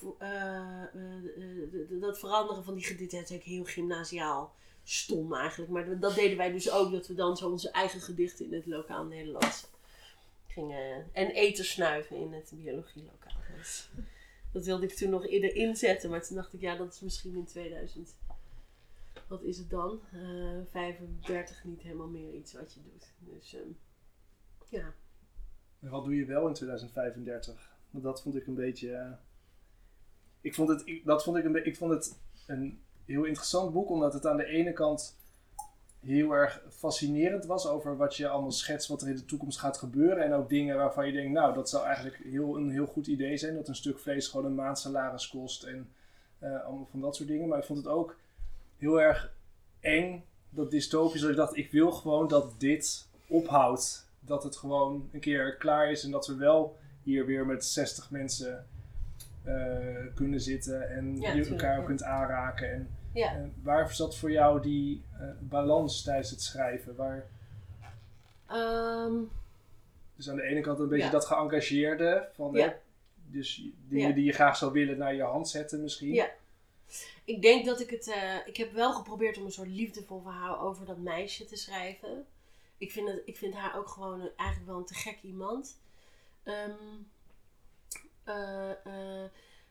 dat 1.99 2.19
veranderen 2.19 2.63
van 2.63 2.75
die 2.75 2.83
gedichten, 2.83 3.19
is 3.19 3.43
heel 3.43 3.65
gymnasiaal 3.65 4.55
stom 4.89 5.33
eigenlijk. 5.33 5.71
Maar 5.71 5.99
dat 5.99 6.15
deden 6.15 6.37
wij 6.37 6.51
dus 6.51 6.71
ook, 6.71 6.91
dat 6.91 7.07
we 7.07 7.13
dan 7.13 7.37
zo 7.37 7.49
onze 7.49 7.71
eigen 7.71 8.01
gedichten 8.01 8.45
in 8.45 8.53
het 8.53 8.65
lokaal 8.65 9.05
Nederlands 9.05 9.67
gingen. 10.47 11.07
En 11.13 11.27
eten 11.27 11.65
snuiven 11.65 12.15
in 12.15 12.33
het 12.33 12.51
biologielokaal. 12.55 13.35
Dus 13.57 13.89
dat 14.51 14.65
wilde 14.65 14.85
ik 14.85 14.93
toen 14.93 15.09
nog 15.09 15.27
eerder 15.27 15.55
inzetten, 15.55 16.09
maar 16.09 16.23
toen 16.23 16.35
dacht 16.35 16.53
ik, 16.53 16.61
ja, 16.61 16.75
dat 16.75 16.93
is 16.93 16.99
misschien 16.99 17.35
in 17.35 17.45
2000. 17.45 18.15
Wat 19.27 19.43
is 19.43 19.57
het 19.57 19.69
dan? 19.69 20.01
Uh, 20.13 20.59
35 20.71 21.63
niet 21.63 21.81
helemaal 21.81 22.07
meer 22.07 22.33
iets 22.33 22.53
wat 22.53 22.73
je 22.73 22.79
doet. 22.83 23.13
Dus 23.19 23.53
um, 23.53 23.77
ja. 24.69 24.93
Wat 25.79 26.05
doe 26.05 26.15
je 26.15 26.25
wel 26.25 26.47
in 26.47 26.53
2035? 26.53 27.75
Want 27.89 28.03
dat 28.03 28.21
vond 28.21 28.35
ik 28.35 28.47
een 28.47 28.55
beetje. 28.55 28.89
Uh, 28.89 29.11
ik 30.41 30.53
vond 30.55 30.69
het, 30.69 31.01
dat 31.03 31.23
vond 31.23 31.37
ik, 31.37 31.43
een, 31.43 31.65
ik 31.65 31.77
vond 31.77 31.91
het 31.91 32.19
een 32.47 32.81
heel 33.07 33.23
interessant 33.23 33.73
boek, 33.73 33.89
omdat 33.89 34.13
het 34.13 34.25
aan 34.25 34.37
de 34.37 34.45
ene 34.45 34.73
kant 34.73 35.15
heel 35.99 36.31
erg 36.31 36.61
fascinerend 36.69 37.45
was 37.45 37.67
over 37.67 37.97
wat 37.97 38.15
je 38.15 38.27
allemaal 38.27 38.51
schetst, 38.51 38.87
wat 38.87 39.01
er 39.01 39.07
in 39.07 39.15
de 39.15 39.25
toekomst 39.25 39.59
gaat 39.59 39.77
gebeuren. 39.77 40.23
En 40.23 40.33
ook 40.33 40.49
dingen 40.49 40.77
waarvan 40.77 41.05
je 41.05 41.11
denkt, 41.11 41.31
nou, 41.31 41.53
dat 41.53 41.69
zou 41.69 41.85
eigenlijk 41.85 42.19
heel, 42.23 42.57
een 42.57 42.69
heel 42.69 42.85
goed 42.85 43.07
idee 43.07 43.37
zijn. 43.37 43.55
Dat 43.55 43.67
een 43.67 43.75
stuk 43.75 43.99
vlees 43.99 44.27
gewoon 44.27 44.45
een 44.45 44.55
maandsalaris 44.55 45.29
kost 45.29 45.63
en 45.63 45.89
uh, 46.43 46.65
allemaal 46.65 46.87
van 46.91 47.01
dat 47.01 47.15
soort 47.15 47.27
dingen. 47.27 47.47
Maar 47.47 47.57
ik 47.57 47.65
vond 47.65 47.79
het 47.79 47.87
ook 47.87 48.15
heel 48.77 49.01
erg 49.01 49.33
eng, 49.79 50.23
dat 50.49 50.71
dystopisch, 50.71 51.21
dat 51.21 51.29
ik 51.29 51.35
dacht, 51.35 51.57
ik 51.57 51.71
wil 51.71 51.91
gewoon 51.91 52.27
dat 52.27 52.53
dit 52.57 53.07
ophoudt. 53.27 54.05
Dat 54.19 54.43
het 54.43 54.57
gewoon 54.57 55.09
een 55.11 55.19
keer 55.19 55.55
klaar 55.55 55.91
is 55.91 56.03
en 56.03 56.11
dat 56.11 56.27
we 56.27 56.35
wel 56.35 56.77
hier 57.03 57.25
weer 57.25 57.45
met 57.45 57.65
60 57.65 58.11
mensen 58.11 58.67
kunnen 60.15 60.41
zitten 60.41 60.89
en 60.89 61.19
ja, 61.19 61.33
je 61.33 61.45
elkaar 61.45 61.79
ook 61.79 61.85
kunt 61.85 62.03
aanraken. 62.03 62.71
En, 62.71 62.89
uh, 63.13 63.41
waar 63.63 63.93
zat 63.93 64.17
voor 64.17 64.31
jou 64.31 64.61
die 64.61 65.03
uh, 65.13 65.27
balans 65.39 66.03
tijdens 66.03 66.29
het 66.29 66.41
schrijven? 66.41 66.95
Waar... 66.95 67.25
Um, 68.51 69.29
dus 70.15 70.29
aan 70.29 70.35
de 70.35 70.43
ene 70.43 70.61
kant 70.61 70.79
een 70.79 70.87
beetje 70.87 71.09
dat 71.09 71.25
geëngageerde, 71.25 72.29
van 72.33 72.71
dus 73.31 73.61
dingen 73.87 74.15
die 74.15 74.25
je 74.25 74.31
graag 74.31 74.57
zou 74.57 74.71
willen 74.71 74.97
naar 74.97 75.15
je 75.15 75.23
hand 75.23 75.49
zetten 75.49 75.81
misschien. 75.81 76.13
Ja. 76.13 76.29
Ik 77.23 77.41
denk 77.41 77.65
dat 77.65 77.79
ik 77.79 77.89
het, 77.89 78.15
ik 78.45 78.57
heb 78.57 78.73
wel 78.73 78.93
geprobeerd 78.93 79.37
om 79.37 79.45
een 79.45 79.51
soort 79.51 79.67
liefdevol 79.67 80.21
verhaal 80.21 80.59
over 80.59 80.85
dat 80.85 80.97
meisje 80.97 81.45
te 81.45 81.55
schrijven. 81.55 82.25
Ik 82.77 82.91
vind, 82.91 83.07
het, 83.07 83.21
ik 83.25 83.37
vind 83.37 83.53
haar 83.53 83.77
ook 83.77 83.87
gewoon 83.87 84.21
een, 84.21 84.31
eigenlijk 84.35 84.69
wel 84.69 84.77
een 84.77 84.85
te 84.85 84.93
gek 84.93 85.17
iemand. 85.21 85.79
Um, 86.43 86.53
uh, 86.53 86.65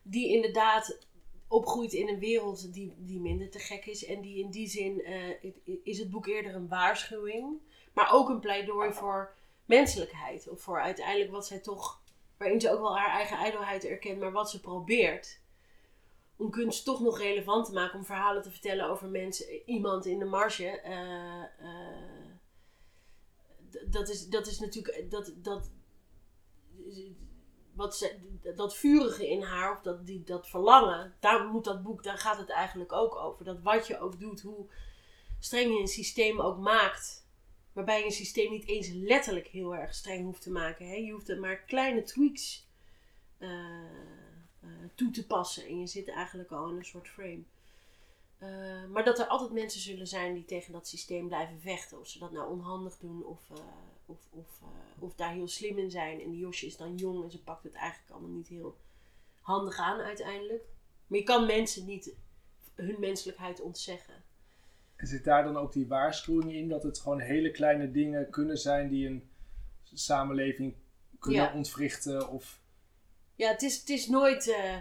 die 0.03 0.29
inderdaad 0.29 1.07
opgroeit 1.49 1.93
in 1.93 2.09
een 2.09 2.19
wereld 2.19 2.73
die, 2.73 2.95
die 2.99 3.21
minder 3.21 3.51
te 3.51 3.59
gek 3.59 3.87
is. 3.87 4.05
En 4.05 4.21
die 4.21 4.39
in 4.39 4.51
die 4.51 4.69
zin 4.69 5.01
uh, 5.11 5.53
is 5.83 5.99
het 5.99 6.11
boek 6.11 6.27
eerder 6.27 6.55
een 6.55 6.69
waarschuwing. 6.69 7.61
Maar 7.95 8.13
ook 8.13 8.29
een 8.29 8.41
pleidooi 8.41 8.93
voor 8.93 9.35
menselijkheid. 9.65 10.49
Of 10.49 10.61
voor 10.61 10.81
uiteindelijk 10.81 11.31
wat 11.31 11.47
zij 11.47 11.59
toch. 11.59 12.03
Waarin 12.37 12.61
ze 12.61 12.73
ook 12.73 12.81
wel 12.81 12.99
haar 12.99 13.11
eigen 13.11 13.37
ijdelheid 13.37 13.85
erkent, 13.85 14.21
maar 14.21 14.33
wat 14.33 14.51
ze 14.51 14.61
probeert. 14.61 15.41
om 16.37 16.51
kunst 16.51 16.85
toch 16.85 17.01
nog 17.01 17.19
relevant 17.19 17.67
te 17.67 17.73
maken, 17.73 17.99
om 17.99 18.05
verhalen 18.05 18.43
te 18.43 18.51
vertellen 18.51 18.89
over 18.89 19.09
mensen, 19.09 19.69
iemand 19.69 20.07
in 20.07 20.19
de 20.19 20.25
marge. 20.25 20.81
eh, 20.81 21.43
eh, 21.43 22.27
dat, 23.87 24.09
is, 24.09 24.29
dat 24.29 24.47
is 24.47 24.59
natuurlijk. 24.59 25.11
Dat, 25.11 25.33
dat, 25.37 25.71
wat 27.77 27.97
ze, 27.97 28.17
dat 28.55 28.77
vurige 28.77 29.29
in 29.29 29.43
haar, 29.43 29.77
of 29.77 29.83
dat, 29.83 30.07
die, 30.07 30.25
dat 30.25 30.49
verlangen, 30.49 31.15
daar 31.21 31.47
moet 31.47 31.65
dat 31.65 31.83
boek, 31.83 32.03
daar 32.03 32.19
gaat 32.19 32.39
het 32.39 32.51
eigenlijk 32.51 32.93
ook 32.93 33.17
over. 33.17 33.45
Dat 33.45 33.63
wat 33.63 33.87
je 33.87 33.99
ook 33.99 34.21
doet, 34.21 34.41
hoe 34.41 34.67
streng 35.39 35.75
je 35.75 35.81
een 35.81 35.89
systeem 35.89 36.41
ook 36.41 36.59
maakt, 36.59 37.27
waarbij 37.73 37.99
je 37.99 38.05
een 38.05 38.11
systeem 38.11 38.51
niet 38.51 38.69
eens 38.69 38.89
letterlijk 38.89 39.47
heel 39.47 39.77
erg 39.77 39.95
streng 39.95 40.25
hoeft 40.25 40.43
te 40.43 40.51
maken. 40.51 40.87
Hè? 40.87 40.95
Je 40.95 41.13
hoeft 41.13 41.29
er 41.29 41.41
maar 41.41 41.57
kleine 41.57 42.03
tweaks 42.03 42.67
eh, 43.39 43.49
eh, 44.61 44.71
toe 44.95 45.11
te 45.11 45.27
passen 45.27 45.67
en 45.67 45.81
je 45.81 45.87
zit 45.87 46.09
eigenlijk 46.09 46.51
al 46.51 46.69
in 46.69 46.77
een 46.77 46.85
soort 46.85 47.09
frame. 47.09 47.43
Eh, 48.39 48.85
maar 48.85 49.05
dat 49.05 49.19
er 49.19 49.27
altijd 49.27 49.53
mensen 49.53 49.81
zullen 49.81 50.07
zijn 50.07 50.35
die 50.35 50.45
tegen 50.45 50.73
dat 50.73 50.89
systeem 50.89 51.27
blijven 51.27 51.61
vechten. 51.61 52.01
Of 52.01 52.09
ze 52.09 52.19
dat 52.19 52.33
nou 52.33 52.51
onhandig 52.51 52.99
doen 52.99 53.25
of, 53.25 53.41
of, 54.07 54.19
of, 54.31 54.61
eh, 54.63 55.03
of 55.03 55.15
daar 55.15 55.33
heel 55.33 55.49
slim 55.49 55.79
in 55.79 55.91
zijn. 55.91 56.21
En 56.23 56.31
die 56.31 56.39
Josje 56.41 56.67
is 56.67 56.77
dan 56.77 56.95
jong 56.95 57.23
en 57.25 57.31
ze 57.31 57.43
pakt 57.43 57.65
het 57.65 57.75
eigenlijk 57.75 58.11
allemaal 58.13 58.31
niet 58.31 58.49
heel 58.49 58.77
handig 59.41 59.79
aan 59.79 60.01
uiteindelijk. 60.01 60.65
Maar 61.07 61.19
je 61.19 61.25
kan 61.25 61.47
mensen 61.47 61.85
niet 61.87 62.15
hun 62.75 63.01
menselijkheid 63.01 63.61
ontzeggen. 63.61 64.15
En 64.97 65.07
zit 65.07 65.25
daar 65.25 65.45
dan 65.45 65.57
ook 65.57 65.73
die 65.73 65.87
waarschuwing 65.87 66.53
in 66.53 66.69
dat 66.69 66.83
het 66.83 66.99
gewoon 66.99 67.21
hele 67.21 67.51
kleine 67.51 67.91
dingen 67.91 68.31
kunnen 68.31 68.59
zijn 68.59 68.89
die 68.89 69.07
een 69.07 69.29
samenleving 69.93 70.75
kunnen 71.19 71.43
Ja. 71.43 71.55
ontwrichten? 71.55 72.29
Of 72.31 72.61
Ja, 73.35 73.49
het 73.51 73.63
is, 73.63 73.77
het 73.81 73.89
is 73.89 74.07
nooit. 74.09 74.49
eh, 74.49 74.75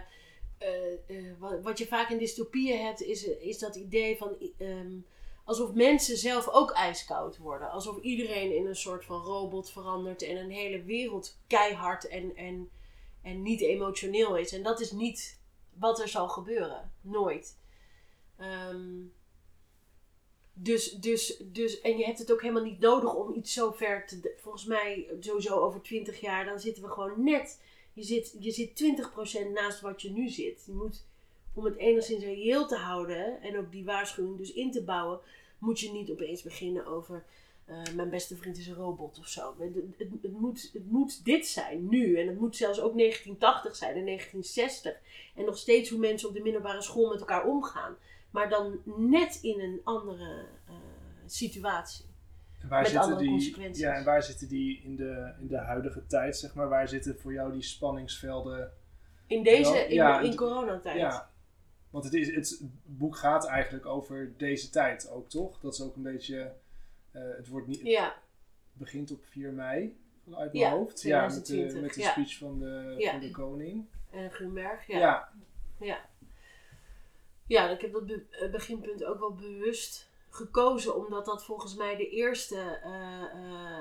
eh, 1.08 1.38
wat, 1.38 1.62
wat 1.62 1.78
je 1.78 1.86
vaak 1.86 2.10
in 2.10 2.18
dystopieën 2.18 2.84
hebt, 2.84 3.00
is, 3.02 3.24
is 3.24 3.58
dat 3.58 3.76
idee 3.76 4.16
van. 4.16 4.36
ehm, 4.58 4.98
alsof 5.46 5.72
mensen 5.72 6.16
zelf 6.16 6.48
ook 6.48 6.70
ijskoud 6.70 7.36
worden. 7.36 7.70
Alsof 7.70 8.00
iedereen 8.00 8.56
in 8.56 8.66
een 8.66 8.76
soort 8.76 9.04
van 9.04 9.20
robot 9.20 9.70
verandert 9.70 10.22
en 10.22 10.36
een 10.36 10.50
hele 10.50 10.82
wereld 10.82 11.38
keihard 11.46 12.08
en, 12.08 12.36
en, 12.36 12.70
en 13.22 13.42
niet 13.42 13.60
emotioneel 13.60 14.36
is. 14.36 14.52
En 14.52 14.62
dat 14.62 14.80
is 14.80 14.90
niet 14.90 15.40
wat 15.74 16.00
er 16.00 16.08
zal 16.08 16.28
gebeuren. 16.28 16.92
Nooit. 17.00 17.58
Ehm, 18.36 19.02
dus, 20.52 20.90
dus, 20.90 21.42
dus, 21.44 21.80
en 21.80 21.98
je 21.98 22.04
hebt 22.04 22.18
het 22.18 22.32
ook 22.32 22.42
helemaal 22.42 22.62
niet 22.62 22.80
nodig 22.80 23.14
om 23.14 23.34
iets 23.34 23.52
zo 23.52 23.70
ver 23.70 24.06
te. 24.06 24.34
Volgens 24.36 24.64
mij, 24.64 25.16
sowieso 25.20 25.58
over 25.58 25.82
20 25.82 26.20
jaar, 26.20 26.44
dan 26.44 26.60
zitten 26.60 26.82
we 26.82 26.88
gewoon 26.88 27.24
net 27.24 27.58
je 27.96 28.02
zit, 28.02 28.36
je 28.38 28.50
zit 28.50 28.82
20% 29.48 29.52
naast 29.52 29.80
wat 29.80 30.02
je 30.02 30.10
nu 30.10 30.28
zit. 30.28 30.62
Je 30.66 30.72
moet, 30.72 31.04
om 31.56 31.64
het 31.64 31.76
enigszins 31.76 32.24
reëel 32.24 32.66
te 32.66 32.76
houden 32.76 33.42
en 33.42 33.58
ook 33.58 33.72
die 33.72 33.84
waarschuwing 33.84 34.38
dus 34.38 34.52
in 34.52 34.72
te 34.72 34.82
bouwen, 34.82 35.20
moet 35.58 35.80
je 35.80 35.92
niet 35.92 36.10
opeens 36.10 36.42
beginnen 36.42 36.86
over 36.86 37.24
eh, 37.66 37.76
mijn 37.94 38.10
beste 38.10 38.36
vriend 38.36 38.58
is 38.58 38.66
een 38.66 38.74
robot 38.74 39.18
of 39.18 39.26
zo. 39.26 39.54
Het, 39.58 39.74
het, 39.98 40.08
het 40.22 40.32
moet, 40.32 40.70
het 40.72 40.90
moet 40.90 41.24
dit 41.24 41.46
zijn, 41.46 41.88
nu. 41.88 42.20
En 42.20 42.26
het 42.26 42.38
moet 42.38 42.56
zelfs 42.56 42.80
ook 42.80 42.96
1980 42.96 43.76
zijn 43.76 43.96
en 43.96 44.04
1960. 44.04 45.00
En 45.34 45.44
nog 45.44 45.58
steeds 45.58 45.90
hoe 45.90 45.98
mensen 45.98 46.28
op 46.28 46.34
de 46.34 46.42
middelbare 46.42 46.82
school 46.82 47.10
met 47.10 47.20
elkaar 47.20 47.46
omgaan. 47.46 47.96
Maar 48.30 48.48
dan 48.48 48.80
net 48.84 49.38
in 49.42 49.60
een 49.60 49.80
andere 49.84 50.46
eh, 50.68 50.74
situatie. 51.26 52.04
en 52.60 52.68
waar 52.68 52.80
Met 52.80 52.90
zitten 52.90 53.04
andere 53.04 53.22
die? 53.22 53.30
consequenties. 53.30 53.82
Ja, 53.82 53.92
en 53.92 54.04
waar 54.04 54.22
zitten 54.22 54.48
die 54.48 54.82
in 54.82 54.96
de, 54.96 55.34
in 55.40 55.48
de 55.48 55.58
huidige 55.58 56.06
tijd, 56.06 56.36
zeg 56.36 56.54
maar? 56.54 56.68
Waar 56.68 56.88
zitten 56.88 57.18
voor 57.18 57.32
jou 57.32 57.52
die 57.52 57.62
spanningsvelden? 57.62 58.72
In 59.26 59.42
deze, 59.42 59.78
in, 59.78 59.94
ja, 59.94 60.20
in 60.20 60.34
coronatijd. 60.34 60.98
Ja, 60.98 61.30
want 61.96 62.04
het, 62.12 62.14
is, 62.14 62.34
het 62.34 62.60
boek 62.84 63.16
gaat 63.16 63.46
eigenlijk 63.46 63.86
over 63.86 64.32
deze 64.36 64.70
tijd 64.70 65.10
ook, 65.10 65.28
toch? 65.28 65.60
Dat 65.60 65.72
is 65.74 65.80
ook 65.82 65.96
een 65.96 66.02
beetje. 66.02 66.52
eh, 67.12 67.22
het 67.36 67.48
wordt 67.48 67.66
niet, 67.66 67.78
het 67.78 67.86
ja. 67.88 68.18
begint 68.72 69.10
op 69.10 69.24
4 69.24 69.52
mei 69.52 69.96
uit 70.34 70.52
mijn 70.52 70.64
Ja, 70.64 70.70
hoofd. 70.70 71.02
Ja, 71.02 71.20
met 71.26 71.34
de, 71.34 71.40
2020, 71.42 71.80
met 71.80 71.94
de 71.94 72.00
ja. 72.00 72.10
speech 72.10 72.38
van 72.38 72.58
de, 72.58 73.08
van 73.10 73.20
de 73.20 73.30
koning. 73.30 73.84
En 74.10 74.30
Grunberg, 74.30 74.86
Ja. 74.86 74.98
ja. 74.98 75.28
Ja. 75.80 76.08
Ja, 77.46 77.68
ik 77.70 77.80
heb 77.80 77.92
dat 77.92 78.06
be- 78.06 78.24
eh, 78.30 78.50
beginpunt 78.50 79.04
ook 79.04 79.18
wel 79.18 79.34
bewust 79.34 80.08
gekozen, 80.30 80.96
omdat 80.96 81.24
dat 81.24 81.44
volgens 81.44 81.74
mij 81.74 81.96
de 81.96 82.08
eerste, 82.08 82.56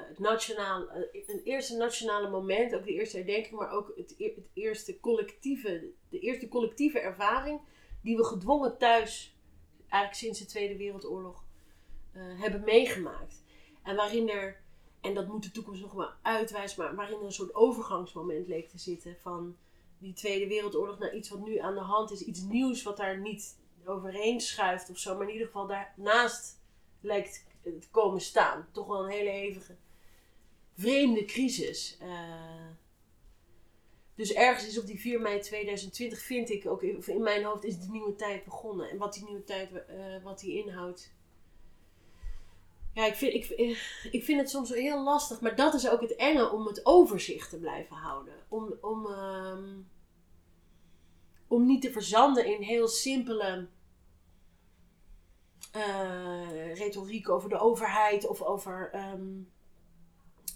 het 0.08 0.20
nationaal, 0.20 0.90
eh, 0.90 1.02
het 1.28 1.42
eerste 1.44 1.78
nationale 1.78 2.30
moment, 2.30 2.76
ook 2.76 2.86
de 2.86 2.94
eerste 2.94 3.18
herdenking, 3.18 3.60
maar 3.60 3.72
ook 3.72 3.94
het, 3.96 4.16
e- 4.18 4.34
het 4.36 4.48
eerste 4.54 5.00
collectieve, 5.00 5.84
de 6.10 6.20
eerste 6.20 6.48
collectieve 6.48 7.00
ervaring 7.00 7.60
die 8.06 8.18
we 8.18 8.24
gedwongen 8.24 8.78
thuis, 8.78 9.36
eigenlijk 9.80 10.14
sinds 10.14 10.40
de 10.40 10.46
Tweede 10.46 10.78
Wereldoorlog, 10.78 11.44
eh, 12.12 12.22
hebben 12.42 12.64
meegemaakt. 12.64 13.44
En 13.84 13.96
waarin 13.96 14.30
er, 14.30 14.62
en 15.02 15.14
dat 15.14 15.28
moet 15.28 15.44
de 15.44 15.52
toekomst 15.52 15.82
nog 15.82 15.94
maar 15.94 16.18
uitwijzen, 16.22 16.84
maar 16.84 16.96
waarin 16.96 17.20
er 17.20 17.26
een 17.26 17.32
soort 17.32 17.56
overgangsmoment 17.56 18.48
leek 18.48 18.70
te 18.70 18.78
zitten 18.78 19.18
van 19.20 19.58
die 19.98 20.14
Tweede 20.14 20.48
Wereldoorlog 20.48 21.00
naar 21.00 21.16
iets 21.16 21.30
wat 21.30 21.46
nu 21.46 21.58
aan 21.58 21.74
de 21.74 21.80
hand 21.80 22.12
is. 22.12 22.22
Iets 22.22 22.42
nieuws 22.42 22.84
wat 22.84 22.98
daar 22.98 23.20
niet 23.20 23.58
overheen 23.86 24.42
schuift 24.42 24.90
of 24.90 24.98
zo. 24.98 25.14
Maar 25.18 25.28
in 25.28 25.34
ieder 25.34 25.48
geval 25.48 25.68
daarnaast 25.68 26.62
lijkt 27.02 27.46
te 27.62 27.90
komen 27.92 28.22
staan. 28.22 28.68
Toch 28.72 28.88
wel 28.88 29.04
een 29.04 29.12
hele 29.12 29.30
hevige, 29.30 29.76
vreemde 30.74 31.26
crisis. 31.26 31.98
Eh, 32.00 32.70
dus 34.16 34.34
ergens 34.34 34.68
is 34.68 34.80
op 34.80 34.86
die 34.86 35.00
4 35.00 35.22
mei 35.22 35.40
2020 35.40 36.20
vind 36.20 36.50
ik 36.50 36.68
ook 36.68 36.84
in, 36.84 37.22
mijn 37.22 37.44
hoofd 37.44 37.64
is 37.64 37.80
de 37.80 37.92
nieuwe 37.92 38.16
tijd 38.16 38.44
begonnen. 38.44 38.90
En 38.90 38.98
wat 38.98 39.14
die 39.14 39.24
nieuwe 39.26 39.44
tijd 39.44 39.86
eh, 39.86 40.24
wat 40.24 40.40
die 40.40 40.64
inhoudt. 40.64 41.14
Ja, 42.94 43.06
ik 43.06 43.16
vind, 43.16 43.34
ik, 43.34 43.46
eh, 43.46 43.78
ik 44.12 44.24
vind 44.24 44.40
het 44.40 44.50
soms 44.50 44.70
heel 44.70 45.04
lastig, 45.04 45.42
maar 45.42 45.56
dat 45.56 45.74
is 45.74 45.90
ook 45.90 46.02
het 46.02 46.16
enge 46.16 46.52
om 46.52 46.66
het 46.66 46.86
overzicht 46.86 47.50
te 47.50 47.60
blijven 47.60 47.96
houden. 47.96 48.34
Om, 48.48 48.74
om, 48.82 49.06
ehm, 49.06 49.82
om 51.48 51.66
niet 51.66 51.82
te 51.82 51.92
verzanden 51.92 52.46
in 52.46 52.62
heel 52.62 52.88
simpele 52.88 53.68
eh, 55.72 56.76
retoriek 56.76 57.30
over 57.30 57.50
de 57.50 57.60
overheid 57.60 58.28
of 58.28 58.42
over. 58.42 58.90
ehm, 58.94 59.42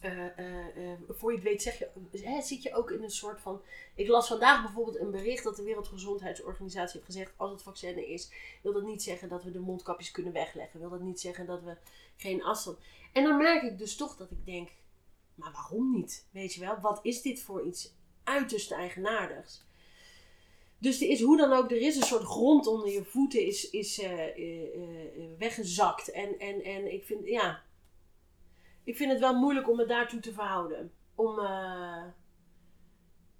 eh, 0.01 0.93
voor 1.09 1.31
je 1.31 1.37
het 1.37 1.47
weet, 1.47 1.61
zeg 1.61 1.79
je, 1.79 1.89
hè, 2.11 2.41
zit 2.41 2.63
je 2.63 2.73
ook 2.73 2.91
in 2.91 3.03
een 3.03 3.09
soort 3.09 3.41
van. 3.41 3.61
Ik 3.95 4.07
las 4.07 4.27
vandaag 4.27 4.63
bijvoorbeeld 4.63 4.99
een 4.99 5.11
bericht 5.11 5.43
dat 5.43 5.55
de 5.55 5.63
Wereldgezondheidsorganisatie 5.63 6.93
heeft 6.93 7.11
gezegd: 7.11 7.33
als 7.37 7.51
het 7.51 7.61
vaccin 7.61 8.07
is, 8.07 8.31
wil 8.61 8.73
dat 8.73 8.83
niet 8.83 9.03
zeggen 9.03 9.29
dat 9.29 9.43
we 9.43 9.51
de 9.51 9.59
mondkapjes 9.59 10.11
kunnen 10.11 10.33
wegleggen. 10.33 10.79
Wil 10.79 10.89
dat 10.89 11.01
niet 11.01 11.19
zeggen 11.19 11.45
dat 11.45 11.63
we 11.63 11.77
geen 12.17 12.43
afstand. 12.43 12.77
En 13.13 13.23
dan 13.23 13.37
merk 13.37 13.63
ik 13.63 13.77
dus 13.77 13.95
toch 13.95 14.15
dat 14.15 14.31
ik 14.31 14.45
denk: 14.45 14.69
maar 15.35 15.51
waarom 15.51 15.91
niet? 15.91 16.27
Weet 16.31 16.53
je 16.53 16.59
wel, 16.59 16.79
wat 16.79 16.99
is 17.01 17.21
dit 17.21 17.41
voor 17.41 17.65
iets 17.65 17.93
uiterst 18.23 18.71
eigenaardigs? 18.71 19.67
Dus 20.77 21.01
er 21.01 21.09
is 21.09 21.21
hoe 21.21 21.37
dan 21.37 21.53
ook, 21.53 21.71
er 21.71 21.81
is 21.81 21.95
een 21.95 22.03
soort 22.03 22.23
grond 22.23 22.67
onder 22.67 22.89
je 22.89 23.03
voeten 23.03 23.45
is, 23.45 23.69
is 23.69 24.01
weggezakt. 25.37 26.11
En, 26.11 26.39
en, 26.39 26.63
en 26.63 26.93
ik 26.93 27.03
vind, 27.03 27.27
ja, 27.27 27.63
ik 28.89 28.97
vind 28.97 29.11
het 29.11 29.19
wel 29.19 29.35
moeilijk 29.35 29.69
om 29.69 29.75
me 29.75 29.85
daartoe 29.85 30.19
te 30.19 30.33
verhouden. 30.33 30.91
Om 31.15 31.39
eh, 31.39 32.03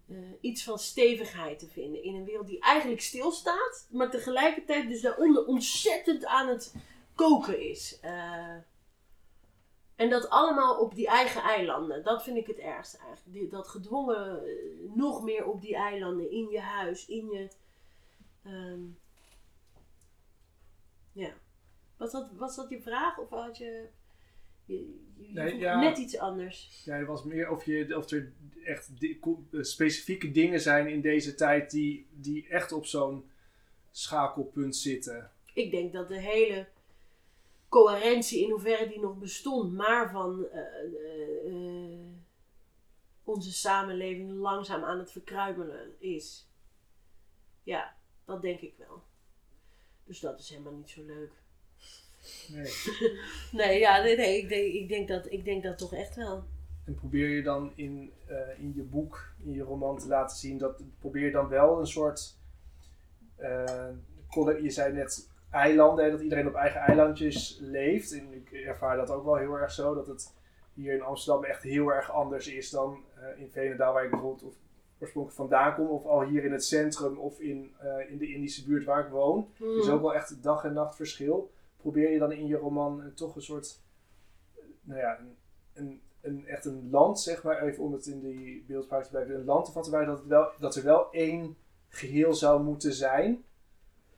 eh, 0.08 0.18
iets 0.42 0.64
van 0.64 0.80
stevigheid 0.80 1.60
te 1.60 1.68
vinden 1.68 2.04
in 2.04 2.16
een 2.16 2.26
wereld 2.26 2.48
die 2.48 2.60
eigenlijk 2.60 3.02
stilstaat, 3.02 3.88
maar 3.92 4.10
tegelijkertijd 4.10 4.90
dus 4.90 5.02
daaronder 5.02 5.46
ontzettend 5.46 6.26
aan 6.26 6.48
het 6.48 6.76
koken 7.16 7.70
is. 7.70 8.00
Eh, 8.00 8.56
en 9.96 10.10
dat 10.10 10.30
allemaal 10.30 10.80
op 10.80 10.96
die 10.96 11.08
eigen 11.08 11.42
eilanden. 11.42 12.04
Dat 12.04 12.24
vind 12.24 12.38
ik 12.38 12.48
het 12.48 12.60
ergste 12.60 12.98
eigenlijk. 12.98 13.52
Dat 13.52 13.68
gedwongen 13.68 14.42
nog 14.96 15.24
meer 15.24 15.46
op 15.46 15.62
die 15.62 15.76
eilanden, 15.76 16.32
in 16.32 16.50
je 16.50 16.60
huis, 16.60 17.06
in 17.06 17.30
je. 17.30 17.50
ehm, 18.44 18.82
ja. 21.12 21.34
Was 21.98 22.12
dat, 22.12 22.32
was 22.32 22.56
dat 22.56 22.70
je 22.70 22.82
vraag 22.82 23.18
of 23.18 23.30
had 23.30 23.58
je. 23.58 23.98
Je, 24.70 25.08
Nee, 25.34 25.58
ja. 25.58 25.80
net 25.80 25.98
iets 25.98 26.18
anders. 26.18 26.82
Ja, 26.86 26.96
het 26.98 27.08
was 27.08 27.24
meer 27.24 27.50
of, 27.50 27.66
je, 27.66 27.98
of 27.98 28.10
er 28.12 28.32
echt 28.64 29.00
di- 29.00 29.20
eh, 29.52 29.62
specifieke 29.62 30.32
dingen 30.32 30.62
zijn 30.62 30.88
in 30.88 31.02
deze 31.02 31.36
tijd 31.36 31.72
die, 31.72 32.08
die 32.12 32.48
echt 32.48 32.72
op 32.72 32.86
zo'n 32.86 33.30
schakelpunt 33.92 34.76
zitten. 34.76 35.32
Ik 35.54 35.72
denk 35.72 35.94
dat 35.94 36.08
de 36.08 36.20
hele 36.20 36.68
coherentie, 37.70 38.44
in 38.44 38.50
hoeverre 38.52 38.88
die 38.88 39.00
nog 39.00 39.18
bestond, 39.18 39.74
maar 39.74 40.12
van 40.12 40.46
eh, 40.50 40.62
eh, 41.46 42.00
onze 43.24 43.54
samenleving 43.54 44.32
langzaam 44.32 44.84
aan 44.84 45.00
het 45.00 45.12
verkruimelen 45.12 45.96
is. 46.00 46.48
Ja, 47.64 47.96
dat 48.26 48.42
denk 48.42 48.60
ik 48.60 48.74
wel. 48.78 49.04
Dus 50.04 50.20
dat 50.20 50.40
is 50.40 50.50
helemaal 50.50 50.74
niet 50.76 50.90
zo 50.90 51.04
leuk. 51.06 51.32
Nee. 52.54 52.72
Nee, 53.52 53.80
ja, 53.80 54.02
nee, 54.02 54.18
nee 54.18 54.38
ik, 54.38 54.50
denk, 54.50 54.74
ik, 54.74 54.90
denk 54.90 55.08
dat, 55.08 55.32
ik 55.32 55.46
denk 55.46 55.64
dat 55.64 55.78
toch 55.78 55.94
echt 55.94 56.16
wel. 56.16 56.44
En 56.90 56.96
probeer 56.96 57.30
je 57.30 57.44
dan 57.44 57.72
in, 57.76 58.12
eh, 58.26 58.60
in 58.60 58.74
je 58.76 58.82
boek, 58.82 59.34
in 59.44 59.52
je 59.52 59.62
roman 59.62 59.98
te 59.98 60.08
laten 60.08 60.38
zien, 60.38 60.58
dat 60.58 60.84
probeer 61.00 61.26
je 61.26 61.32
dan 61.32 61.48
wel 61.48 61.80
een 61.80 61.88
soort 61.88 62.38
eh, 63.36 63.90
je 64.62 64.70
zei 64.70 64.94
net 64.94 65.30
eilanden, 65.50 66.06
hè, 66.06 66.12
dat 66.12 66.22
iedereen 66.22 66.48
op 66.48 66.54
eigen 66.54 66.82
eilandjes 66.82 67.58
leeft. 67.62 68.14
En 68.14 68.34
ik 68.34 68.52
ervaar 68.52 68.98
dat 68.98 69.10
ook 69.10 69.24
wel 69.24 69.36
heel 69.36 69.54
erg 69.54 69.72
zo, 69.72 69.94
dat 69.94 70.08
het 70.08 70.34
hier 70.74 70.94
in 70.94 71.02
Amsterdam 71.02 71.44
echt 71.44 71.64
heel 71.64 71.94
erg 71.94 72.12
anders 72.12 72.48
is 72.48 72.70
dan 72.70 73.04
eh, 73.16 73.42
in 73.42 73.50
Veenendaal, 73.52 73.94
waar 73.94 74.04
ik 74.04 74.12
bijvoorbeeld 74.12 74.44
of 74.44 74.56
oorspronkelijk 75.00 75.42
vandaan 75.42 75.76
kom, 75.76 75.88
of 75.88 76.06
al 76.06 76.24
hier 76.24 76.44
in 76.44 76.52
het 76.52 76.66
centrum 76.66 77.18
of 77.18 77.40
in, 77.40 77.72
in 78.10 78.18
de 78.18 78.34
Indische 78.34 78.66
buurt 78.66 78.86
waar 78.86 79.06
ik 79.06 79.12
woon. 79.12 79.48
Er 79.60 79.78
is 79.78 79.90
ook 79.90 80.02
wel 80.02 80.16
echt 80.16 80.30
een 80.30 80.42
dag 80.42 80.64
en 80.64 80.74
nacht 80.74 80.96
verschil. 80.96 81.52
Probeer 81.82 82.12
je 82.12 82.20
dan 82.20 82.32
in 82.32 82.48
je 82.48 82.56
roman 82.58 83.02
eh, 83.04 83.08
toch 83.14 83.36
een 83.36 83.42
soort, 83.42 83.80
eh, 84.56 84.64
nou 84.82 85.00
ja, 85.00 85.20
een, 85.20 85.36
een, 85.74 86.02
een, 86.22 86.48
echt 86.48 86.66
een 86.66 86.90
land, 86.90 87.20
zeg 87.20 87.44
maar, 87.44 87.62
even 87.64 87.84
om 87.84 87.94
het 87.94 88.06
in 88.06 88.20
die 88.20 88.64
beeldspraak 88.68 89.04
te 89.04 89.10
blijven, 89.10 89.36
een 89.36 89.46
land 89.46 89.66
te 89.66 89.72
vatten 89.72 89.92
waar 89.92 90.06
dat, 90.06 90.18
het 90.18 90.28
wel, 90.28 90.52
dat 90.60 90.76
er 90.76 90.84
wel 90.84 91.12
één 91.12 91.58
geheel 91.90 92.34
zou 92.34 92.64
moeten 92.64 92.94
zijn. 92.94 93.44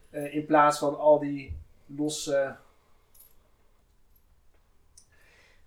eh, 0.10 0.36
in 0.36 0.46
plaats 0.46 0.80
van 0.80 0.98
al 1.00 1.20
die 1.20 1.58
losse. 1.86 2.56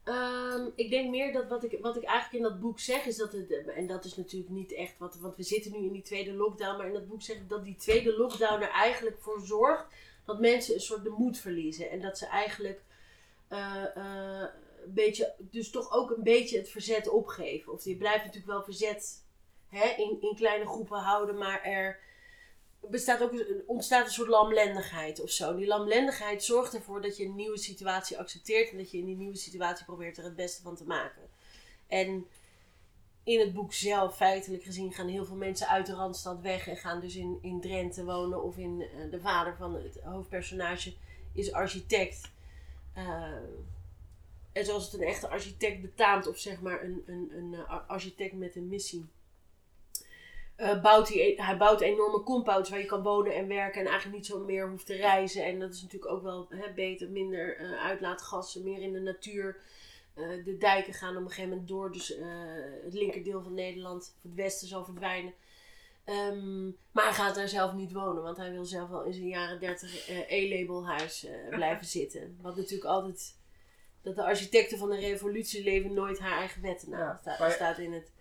Ehm, 0.04 0.68
ik 0.74 0.90
denk 0.90 1.10
meer 1.10 1.32
dat 1.32 1.48
wat 1.48 1.64
ik, 1.64 1.78
wat 1.80 1.96
ik 1.96 2.02
eigenlijk 2.04 2.44
in 2.44 2.50
dat 2.50 2.60
boek 2.60 2.78
zeg 2.78 3.06
is 3.06 3.16
dat 3.16 3.32
het, 3.32 3.50
en 3.66 3.86
dat 3.86 4.04
is 4.04 4.16
natuurlijk 4.16 4.52
niet 4.52 4.72
echt 4.72 4.98
wat, 4.98 5.16
want 5.18 5.36
we 5.36 5.42
zitten 5.42 5.72
nu 5.72 5.78
in 5.78 5.92
die 5.92 6.02
tweede 6.02 6.32
lockdown, 6.32 6.76
maar 6.76 6.86
in 6.86 6.92
dat 6.92 7.08
boek 7.08 7.22
zeg 7.22 7.36
ik 7.36 7.48
dat 7.48 7.64
die 7.64 7.76
tweede 7.76 8.16
lockdown 8.16 8.62
er 8.62 8.70
eigenlijk 8.70 9.16
voor 9.20 9.40
zorgt 9.40 9.86
dat 10.24 10.40
mensen 10.40 10.74
een 10.74 10.80
soort 10.80 11.04
de 11.04 11.14
moed 11.18 11.38
verliezen 11.38 11.90
en 11.90 12.00
dat 12.00 12.18
ze 12.18 12.26
eigenlijk 12.26 12.82
eh, 13.48 13.96
eh, 13.96 14.48
een 14.84 14.94
beetje, 14.94 15.34
dus 15.38 15.70
toch 15.70 15.92
ook 15.92 16.10
een 16.10 16.22
beetje 16.22 16.58
het 16.58 16.68
verzet 16.68 17.08
opgeven. 17.08 17.72
Of 17.72 17.84
je 17.84 17.96
blijft 17.96 18.24
natuurlijk 18.24 18.52
wel 18.52 18.62
verzet 18.62 19.24
hè, 19.68 19.88
in, 19.88 20.16
in 20.20 20.34
kleine 20.36 20.66
groepen 20.66 20.98
houden, 20.98 21.38
maar 21.38 21.62
er 21.62 22.00
bestaat 22.80 23.22
ook, 23.22 23.44
ontstaat 23.66 24.04
een 24.04 24.12
soort 24.12 24.28
lamlendigheid 24.28 25.20
of 25.20 25.30
zo. 25.30 25.56
Die 25.56 25.66
lamlendigheid 25.66 26.44
zorgt 26.44 26.74
ervoor 26.74 27.02
dat 27.02 27.16
je 27.16 27.24
een 27.24 27.34
nieuwe 27.34 27.58
situatie 27.58 28.18
accepteert 28.18 28.70
en 28.70 28.76
dat 28.76 28.90
je 28.90 28.98
in 28.98 29.06
die 29.06 29.16
nieuwe 29.16 29.36
situatie 29.36 29.84
probeert 29.84 30.16
er 30.16 30.24
het 30.24 30.36
beste 30.36 30.62
van 30.62 30.76
te 30.76 30.84
maken. 30.84 31.22
En 31.86 32.26
in 33.24 33.40
het 33.40 33.52
boek 33.52 33.72
zelf, 33.72 34.16
feitelijk 34.16 34.62
gezien, 34.62 34.92
gaan 34.92 35.08
heel 35.08 35.24
veel 35.24 35.36
mensen 35.36 35.68
uit 35.68 35.86
de 35.86 35.94
Randstad 35.94 36.40
weg 36.40 36.68
en 36.68 36.76
gaan 36.76 37.00
dus 37.00 37.16
in, 37.16 37.38
in 37.42 37.60
Drenthe 37.60 38.04
wonen. 38.04 38.42
Of 38.42 38.56
in 38.56 38.82
eh, 38.82 39.10
de 39.10 39.20
vader 39.20 39.56
van 39.56 39.74
het 39.74 39.98
hoofdpersonage 40.02 40.94
is 41.32 41.52
architect. 41.52 42.30
Eh, 42.94 43.32
en 44.52 44.64
zoals 44.64 44.84
het 44.92 45.00
een 45.00 45.06
echte 45.06 45.28
architect 45.28 45.80
betaamt, 45.80 46.26
of 46.26 46.38
zeg 46.38 46.60
maar 46.60 46.82
een, 46.84 47.02
een, 47.06 47.30
een 47.36 47.54
eh, 47.54 47.70
ar- 47.70 47.84
architect 47.86 48.34
met 48.34 48.56
een 48.56 48.68
missie. 48.68 49.06
eh, 50.56 50.82
bouwt 50.82 51.08
hij, 51.08 51.34
hij 51.36 51.56
bouwt 51.56 51.80
enorme 51.80 52.22
compounds 52.22 52.70
waar 52.70 52.78
je 52.78 52.84
kan 52.86 53.02
wonen 53.02 53.34
en 53.34 53.48
werken 53.48 53.80
en 53.80 53.86
eigenlijk 53.86 54.16
niet 54.16 54.26
zo 54.26 54.38
meer 54.44 54.68
hoeft 54.70 54.86
te 54.86 54.94
reizen. 54.96 55.44
En 55.44 55.58
dat 55.58 55.72
is 55.74 55.82
natuurlijk 55.82 56.12
ook 56.12 56.22
wel 56.22 56.46
hè, 56.50 56.72
beter, 56.74 57.10
minder 57.10 57.56
uitlaatgassen, 57.78 58.62
meer 58.62 58.82
in 58.82 58.92
de 58.92 59.00
natuur. 59.00 59.56
Eh, 60.14 60.44
de 60.44 60.56
dijken 60.58 60.94
gaan 60.94 61.16
op 61.16 61.22
een 61.22 61.28
gegeven 61.28 61.50
moment 61.50 61.68
door, 61.68 61.92
dus 61.92 62.16
eh, 62.16 62.26
het 62.84 62.94
linkerdeel 62.94 63.42
van 63.42 63.54
Nederland, 63.54 64.14
of 64.16 64.22
het 64.22 64.34
westen, 64.34 64.68
zal 64.68 64.84
verdwijnen. 64.84 65.32
Ehm, 66.04 66.64
maar 66.66 67.04
hij 67.04 67.12
gaat 67.12 67.34
daar 67.34 67.48
zelf 67.48 67.72
niet 67.72 67.92
wonen, 67.92 68.22
want 68.22 68.36
hij 68.36 68.52
wil 68.52 68.64
zelf 68.64 68.88
wel 68.88 69.02
in 69.04 69.12
zijn 69.12 69.28
jaren 69.28 69.60
30 69.60 70.08
eh, 70.08 70.30
E-labelhuis 70.30 71.24
eh, 71.24 71.48
blijven 71.56 71.86
zitten. 71.86 72.38
Wat 72.42 72.56
natuurlijk 72.56 72.90
altijd, 72.90 73.34
dat 74.02 74.16
de 74.16 74.24
architecten 74.24 74.78
van 74.78 74.90
de 74.90 74.96
revolutie 74.98 75.62
leven 75.62 75.94
nooit 75.94 76.18
haar 76.18 76.38
eigen 76.38 76.62
wetten 76.62 76.90
na. 76.90 76.98
Ja, 76.98 77.18
Sta- 77.20 77.36
maar- 77.38 77.50
staat 77.50 77.78
in 77.78 77.92
het. 77.92 78.12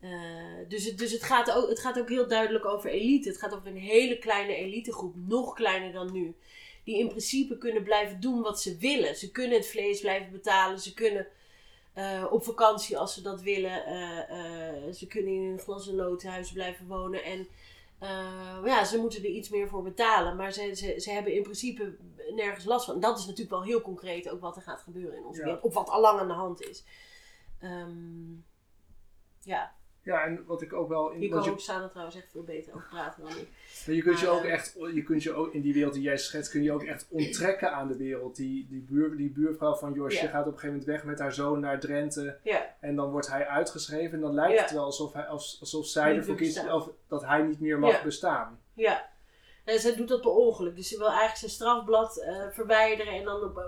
Eh, 0.00 0.68
dus 0.68 0.84
het, 0.84 0.98
dus 0.98 1.12
het, 1.12 1.22
gaat 1.22 1.50
ook, 1.50 1.68
het 1.68 1.80
gaat 1.80 1.98
ook 1.98 2.08
heel 2.08 2.28
duidelijk 2.28 2.64
over 2.64 2.90
elite. 2.90 3.28
Het 3.28 3.38
gaat 3.38 3.54
over 3.54 3.66
een 3.66 3.76
hele 3.76 4.18
kleine 4.18 4.54
elitegroep, 4.54 5.14
nog 5.16 5.54
kleiner 5.54 5.92
dan 5.92 6.12
nu. 6.12 6.36
Die 6.84 6.98
in 6.98 7.08
principe 7.08 7.58
kunnen 7.58 7.82
blijven 7.82 8.20
doen 8.20 8.40
wat 8.42 8.60
ze 8.60 8.76
willen. 8.76 9.16
Ze 9.16 9.30
kunnen 9.30 9.56
het 9.56 9.66
vlees 9.68 10.00
blijven 10.00 10.32
betalen. 10.32 10.80
Ze 10.80 10.94
kunnen 10.94 11.26
eh, 11.92 12.26
op 12.30 12.44
vakantie 12.44 12.98
als 12.98 13.14
ze 13.14 13.22
dat 13.22 13.42
willen. 13.42 13.84
eh, 13.86 14.18
eh, 14.86 14.92
ze 14.92 15.06
kunnen 15.06 15.32
in 15.32 15.42
een 15.42 15.58
glas- 15.58 15.88
en 15.88 15.94
loodhuis 15.94 16.52
blijven 16.52 16.86
wonen. 16.86 17.24
En 17.24 17.48
ja, 18.64 18.84
ze 18.84 18.98
moeten 18.98 19.20
er 19.22 19.30
iets 19.30 19.48
meer 19.48 19.68
voor 19.68 19.82
betalen. 19.82 20.36
Maar 20.36 20.52
ze, 20.52 20.74
ze, 20.74 21.00
ze 21.00 21.10
hebben 21.10 21.34
in 21.34 21.42
principe 21.42 21.96
nergens 22.34 22.64
last 22.64 22.84
van. 22.84 22.94
En 22.94 23.00
dat 23.00 23.18
is 23.18 23.24
natuurlijk 23.24 23.50
wel 23.50 23.62
heel 23.62 23.80
concreet 23.80 24.28
ook 24.30 24.40
wat 24.40 24.56
er 24.56 24.62
gaat 24.62 24.80
gebeuren 24.80 25.16
in 25.18 25.24
onze 25.24 25.38
Ja. 25.40 25.44
wereld. 25.44 25.62
Of 25.64 25.74
wat 25.74 25.88
al 25.88 26.00
lang 26.00 26.18
aan 26.20 26.28
de 26.28 26.32
hand 26.34 26.60
is. 26.68 26.84
Ehm, 27.58 28.32
ja, 29.42 29.74
Ja, 30.04 30.24
en 30.24 30.44
wat 30.46 30.62
ik 30.62 30.72
ook 30.72 30.88
wel. 30.88 31.10
In, 31.10 31.30
kan 31.30 31.42
je, 31.42 31.50
ook 31.50 31.60
Sana 31.60 31.88
trouwens 31.88 32.16
echt 32.16 32.28
veel 32.30 32.42
beter 32.42 32.74
over 32.74 32.86
praten 32.90 33.22
dan 33.22 33.30
ik. 33.32 33.48
maar 33.86 33.94
je 33.94 34.02
kunt 34.02 34.20
je 34.20 34.28
ook 34.28 34.42
eh, 34.44 34.52
echt. 34.52 34.76
Je 34.94 35.02
kunt 35.02 35.22
je 35.22 35.32
ook 35.34 35.52
in 35.52 35.60
die 35.60 35.72
wereld 35.72 35.92
die 35.94 36.02
jij 36.02 36.18
schetst, 36.18 36.50
kun 36.50 36.62
je 36.62 36.72
ook 36.72 36.82
echt 36.82 37.06
onttrekken 37.10 37.72
aan 37.72 37.88
de 37.88 37.96
wereld. 37.96 38.36
Die, 38.36 38.66
die, 38.68 38.80
buur, 38.80 39.16
die 39.16 39.30
buurvrouw 39.30 39.74
van 39.74 39.92
Josje 39.92 40.24
Ja. 40.24 40.30
gaat 40.30 40.40
op 40.46 40.52
een 40.52 40.58
gegeven 40.58 40.68
moment 40.68 40.86
weg 40.86 41.04
met 41.04 41.18
haar 41.18 41.32
zoon 41.32 41.60
naar 41.60 41.80
Drenthe. 41.80 42.38
Ja, 42.42 42.74
En 42.80 42.96
dan 42.96 43.10
wordt 43.10 43.28
hij 43.28 43.46
uitgeschreven. 43.46 44.12
En 44.12 44.20
dan 44.20 44.34
lijkt 44.34 44.60
het 44.60 44.70
wel 44.70 44.84
alsof, 44.84 45.12
hij, 45.12 45.24
als- 45.26 45.56
alsof 45.60 45.86
zij 45.86 46.08
Niet 46.10 46.18
ervoor 46.18 46.34
kiest 46.36 46.72
of 46.72 46.88
dat 47.08 47.24
hij 47.24 47.42
niet 47.42 47.60
meer 47.60 47.78
mag 47.78 48.02
bestaan. 48.02 48.58
ja. 48.74 49.10
En 49.64 49.78
zij 49.80 49.96
doet 49.96 50.08
dat 50.08 50.20
per 50.20 50.30
ongeluk. 50.30 50.76
Dus 50.76 50.88
ze 50.88 50.96
wil 50.98 51.06
eigenlijk 51.06 51.38
zijn 51.38 51.50
strafblad 51.50 52.16
eh, 52.16 52.46
verwijderen. 52.50 53.12
En 53.12 53.24
dan 53.24 53.42
op, 53.42 53.58
eh, 53.58 53.64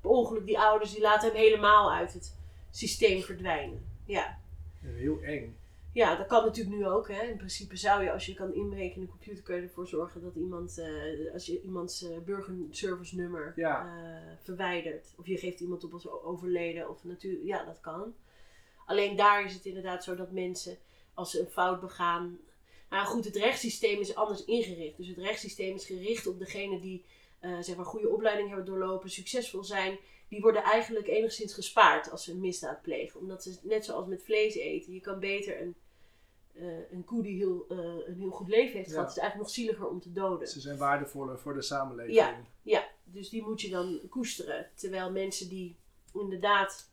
per 0.00 0.10
ongeluk 0.10 0.46
die 0.46 0.58
ouders, 0.58 0.92
die 0.92 1.00
laten 1.00 1.28
hem 1.28 1.36
helemaal 1.38 1.92
uit 1.92 2.12
het 2.12 2.36
systeem 2.70 3.20
verdwijnen. 3.22 3.86
Ja. 4.04 4.38
Heel 4.80 5.20
eng. 5.22 5.56
Ja, 5.92 6.16
dat 6.16 6.26
kan 6.26 6.44
natuurlijk 6.44 6.76
nu 6.76 6.86
ook. 6.86 7.08
Hè. 7.08 7.22
In 7.22 7.36
principe 7.36 7.76
zou 7.76 8.02
je, 8.02 8.12
als 8.12 8.26
je 8.26 8.34
kan 8.34 8.54
inbreken 8.54 8.94
in 8.94 9.00
de 9.00 9.08
computer, 9.08 9.42
kun 9.42 9.56
je 9.56 9.62
ervoor 9.62 9.86
zorgen 9.86 10.22
dat 10.22 10.34
iemand, 10.34 10.78
eh, 10.78 11.32
als 11.32 11.46
je 11.46 11.62
iemands 11.62 12.02
eh 12.02 12.18
burgerservice 12.24 13.16
nummer 13.16 13.52
Ja. 13.56 13.96
eh, 13.96 14.32
verwijdert. 14.42 15.14
Of 15.16 15.26
je 15.26 15.36
geeft 15.38 15.60
iemand 15.60 15.84
op 15.84 15.92
als 15.92 16.08
overleden. 16.08 16.88
Of 16.90 17.04
natuurlijk, 17.04 17.44
ja, 17.44 17.64
dat 17.64 17.80
kan. 17.80 18.14
Alleen 18.86 19.16
daar 19.16 19.44
is 19.44 19.54
het 19.54 19.64
inderdaad 19.64 20.04
zo 20.04 20.16
dat 20.16 20.30
mensen, 20.32 20.78
als 21.14 21.30
ze 21.30 21.40
een 21.40 21.50
fout 21.50 21.80
begaan. 21.80 22.38
Nou 22.90 23.06
goed, 23.06 23.24
het 23.24 23.36
rechtssysteem 23.36 24.00
is 24.00 24.14
anders 24.14 24.44
ingericht. 24.44 24.96
Dus 24.96 25.08
het 25.08 25.18
rechtssysteem 25.18 25.74
is 25.74 25.86
gericht 25.86 26.26
op 26.26 26.38
degene 26.38 26.80
die 26.80 27.04
eh 27.42 27.60
zeg 27.60 27.76
maar 27.76 27.84
goede 27.84 28.08
opleiding 28.08 28.48
hebben 28.48 28.66
doorlopen, 28.66 29.10
succesvol 29.10 29.64
zijn. 29.64 29.98
Die 30.28 30.40
worden 30.40 30.62
eigenlijk 30.62 31.06
enigszins 31.06 31.54
gespaard 31.54 32.10
als 32.10 32.24
ze 32.24 32.32
een 32.32 32.40
misdaad 32.40 32.82
plegen. 32.82 33.20
Omdat 33.20 33.42
ze, 33.42 33.58
net 33.62 33.84
zoals 33.84 34.06
met 34.06 34.22
vlees 34.22 34.54
eten, 34.54 34.92
je 34.92 35.00
kan 35.00 35.18
beter 35.20 35.60
een, 35.60 35.74
eh, 36.54 36.90
een 36.90 37.04
koe 37.04 37.22
die 37.22 37.36
heel, 37.36 37.64
eh, 37.68 37.76
een 38.06 38.16
heel 38.18 38.30
goed 38.30 38.48
leven 38.48 38.76
heeft 38.76 38.88
Ja. 38.88 38.94
gehad, 38.94 39.10
is 39.10 39.18
eigenlijk 39.18 39.48
nog 39.48 39.56
zieliger 39.58 39.88
om 39.88 40.00
te 40.00 40.12
doden. 40.12 40.48
Ze 40.48 40.60
zijn 40.60 40.78
waardevoller 40.78 41.38
voor 41.38 41.54
de 41.54 41.62
samenleving. 41.62 42.14
Ja. 42.16 42.40
Ja, 42.62 42.88
dus 43.04 43.28
die 43.28 43.42
moet 43.42 43.60
je 43.60 43.70
dan 43.70 44.00
koesteren. 44.08 44.70
Terwijl 44.74 45.10
mensen 45.12 45.48
die 45.48 45.76
inderdaad 46.14 46.90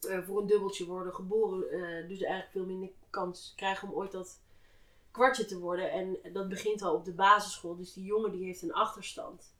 voor 0.00 0.40
een 0.40 0.46
dubbeltje 0.46 0.86
worden 0.86 1.14
geboren, 1.14 1.60
dus 2.08 2.20
eigenlijk 2.20 2.50
veel 2.50 2.66
minder 2.66 2.90
kans 3.10 3.52
krijgen 3.56 3.88
om 3.88 3.94
ooit 3.94 4.12
dat 4.12 4.40
kwartje 5.10 5.44
te 5.44 5.58
worden. 5.58 5.90
En 5.90 6.18
dat 6.32 6.48
begint 6.48 6.82
al 6.82 6.94
op 6.94 7.04
de 7.04 7.12
basisschool. 7.12 7.76
Dus 7.76 7.92
die 7.92 8.04
jongen 8.04 8.30
die 8.32 8.44
heeft 8.44 8.62
een 8.62 8.72
achterstand. 8.72 9.54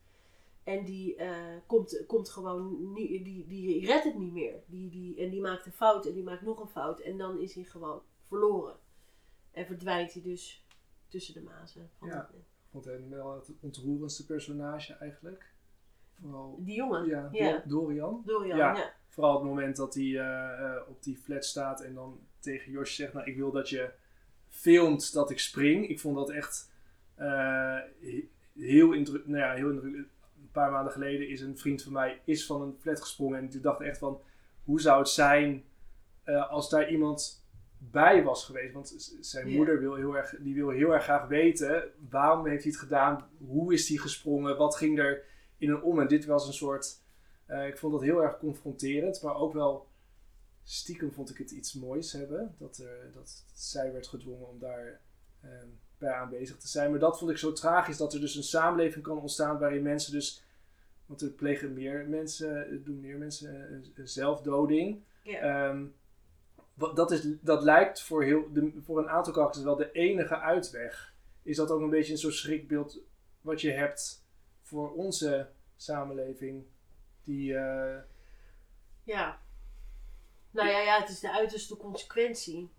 En 0.64 0.85
die, 0.85 1.16
eh, 1.16 1.57
komt, 1.66 2.05
komt 2.07 2.29
gewoon 2.31 2.92
niet, 2.92 3.25
die, 3.25 3.46
die 3.46 3.87
redt 3.87 4.05
het 4.05 4.18
niet 4.18 4.33
meer. 4.33 4.55
Die, 4.66 4.90
die, 4.90 5.16
en 5.16 5.31
die 5.31 5.40
maakt 5.40 5.66
een 5.66 5.72
fout 5.72 6.07
en 6.07 6.12
die 6.14 6.22
maakt 6.22 6.42
nog 6.42 6.61
een 6.61 6.68
fout. 6.68 7.01
En 7.01 7.16
dan 7.18 7.38
is 7.40 7.55
hij 7.55 7.64
gewoon 7.64 8.03
verloren. 8.22 8.77
En 9.51 9.66
verdwijnt 9.66 10.12
hij 10.12 10.22
dus 10.22 10.64
tussen 11.09 11.35
de 11.35 11.42
mazen. 11.42 11.90
Van 11.98 12.09
Ja. 12.09 12.16
het- 12.16 12.37
Ik 12.40 12.68
vond 12.79 12.85
hem 12.85 13.11
wel 13.11 13.35
het 13.35 13.51
ontroerendste 13.61 14.27
personage 14.27 14.92
eigenlijk. 14.94 15.53
Vooral 16.20 16.57
die 16.61 16.77
jongen. 16.77 17.07
ja, 17.07 17.29
Ja. 17.33 17.53
Do- 17.53 17.62
Dorian. 17.68 18.22
Dorian, 18.27 18.57
Ja. 18.59 18.77
ja. 18.77 18.92
Vooral 19.09 19.35
het 19.35 19.44
moment 19.44 19.77
dat 19.77 19.94
hij 19.94 20.05
eh, 20.05 20.75
eh, 20.77 20.88
op 20.88 21.03
die 21.03 21.16
flat 21.16 21.44
staat 21.44 21.81
en 21.81 21.94
dan 21.94 22.20
tegen 22.38 22.72
Josje 22.72 22.94
zegt: 22.94 23.12
Nou, 23.12 23.27
ik 23.31 23.37
wil 23.37 23.51
dat 23.53 23.68
je 23.68 23.90
filmt 24.48 25.12
dat 25.12 25.31
ik 25.31 25.38
spring. 25.38 25.88
Ik 25.88 26.01
vond 26.01 26.16
dat 26.16 26.31
echt 26.31 26.70
he- 27.14 28.29
heel 28.55 28.92
indruk. 28.92 29.27
Nou 29.27 29.38
ja, 29.42 29.53
heel 29.55 29.70
indruk. 29.70 30.07
Een 30.53 30.61
paar 30.62 30.71
maanden 30.71 30.93
geleden 30.93 31.29
is 31.29 31.41
een 31.41 31.59
vriend 31.59 31.83
van 31.83 31.93
mij 31.93 32.21
is 32.25 32.47
van 32.47 32.62
een 32.62 32.77
flat 32.81 33.01
gesprongen. 33.01 33.38
En 33.38 33.49
toen 33.49 33.61
dacht 33.62 33.81
echt 33.81 33.99
van: 33.99 34.21
hoe 34.65 34.81
zou 34.81 34.99
het 34.99 35.09
zijn 35.09 35.65
eh, 36.23 36.51
als 36.51 36.71
daar 36.71 36.91
iemand 36.91 37.45
bij 37.79 38.23
was 38.23 38.45
geweest? 38.45 38.73
Want 38.73 39.17
zijn 39.21 39.47
moeder 39.57 39.81
wil 39.81 39.95
heel, 39.95 40.17
erg, 40.17 40.35
die 40.41 40.55
wil 40.55 40.69
heel 40.69 40.93
erg 40.95 41.03
graag 41.03 41.27
weten: 41.29 41.85
waarom 42.11 42.47
heeft 42.47 42.62
hij 42.62 42.73
het 42.73 42.81
gedaan? 42.81 43.29
Hoe 43.38 43.73
is 43.73 43.88
hij 43.88 43.97
gesprongen? 43.97 44.57
Wat 44.57 44.77
ging 44.77 44.99
er 44.99 45.25
in 45.59 45.69
en 45.69 45.83
om? 45.83 46.01
En 46.01 46.09
dit 46.09 46.25
was 46.25 46.47
een 46.47 46.53
soort. 46.53 47.01
eh, 47.47 47.67
ik 47.67 47.79
vond 47.79 47.93
dat 47.93 48.03
heel 48.03 48.23
erg 48.23 48.38
confronterend, 48.38 49.23
maar 49.23 49.35
ook 49.35 49.53
wel 49.53 49.87
stiekem 50.65 51.12
vond 51.12 51.31
ik 51.31 51.38
het 51.38 51.51
iets 51.51 51.73
moois 51.75 52.12
hebben. 52.12 52.55
Dat, 52.59 52.77
er, 52.79 53.11
dat 53.12 53.45
zij 53.55 53.93
werd 53.93 54.07
gedwongen 54.07 54.49
om 54.49 54.59
daar 54.59 55.01
eh, 55.41 55.51
bij 56.03 56.12
aanwezig 56.12 56.57
te 56.57 56.69
zijn. 56.69 56.91
Maar 56.91 57.01
dat 57.01 57.19
vond 57.19 57.31
ik 57.31 57.38
zo 57.38 57.53
tragisch, 57.53 57.97
dat 57.97 58.15
er 58.15 58.21
dus 58.21 58.35
een 58.35 58.43
samenleving 58.43 59.05
kan 59.05 59.19
ontstaan 59.19 59.59
waarin 59.59 59.83
mensen 59.83 60.12
dus... 60.12 60.43
Want 61.07 61.21
er 61.21 61.29
plegen 61.29 61.73
meer 61.73 62.07
mensen, 62.09 62.83
doen 62.85 63.01
meer 63.01 63.17
mensen 63.17 63.85
zelfdoding. 63.97 65.03
Ehm, 65.25 65.85
dat, 66.75 67.11
is, 67.11 67.23
dat 67.41 67.62
lijkt 67.62 68.03
voor, 68.03 68.23
heel, 68.23 68.53
de, 68.53 68.73
voor 68.85 68.99
een 68.99 69.09
aantal 69.09 69.33
karakters 69.33 69.65
wel 69.65 69.77
de 69.77 69.93
enige 69.93 70.38
uitweg. 70.38 71.15
is 71.43 71.57
dat 71.57 71.71
ook 71.71 71.81
een 71.81 71.91
beetje 71.91 72.12
een 72.12 72.19
soort 72.19 72.35
schrikbeeld 72.35 72.99
wat 73.41 73.61
je 73.61 73.71
hebt 73.71 74.25
voor 74.62 74.93
onze 74.93 75.49
samenleving. 75.77 76.65
Die, 77.25 77.57
eh, 77.57 77.99
Ja. 79.05 79.41
Nou 80.51 80.69
ja, 80.69 80.81
ja, 80.81 81.01
het 81.01 81.09
is 81.09 81.21
de 81.21 81.33
uiterste 81.33 81.77
consequentie. 81.77 82.71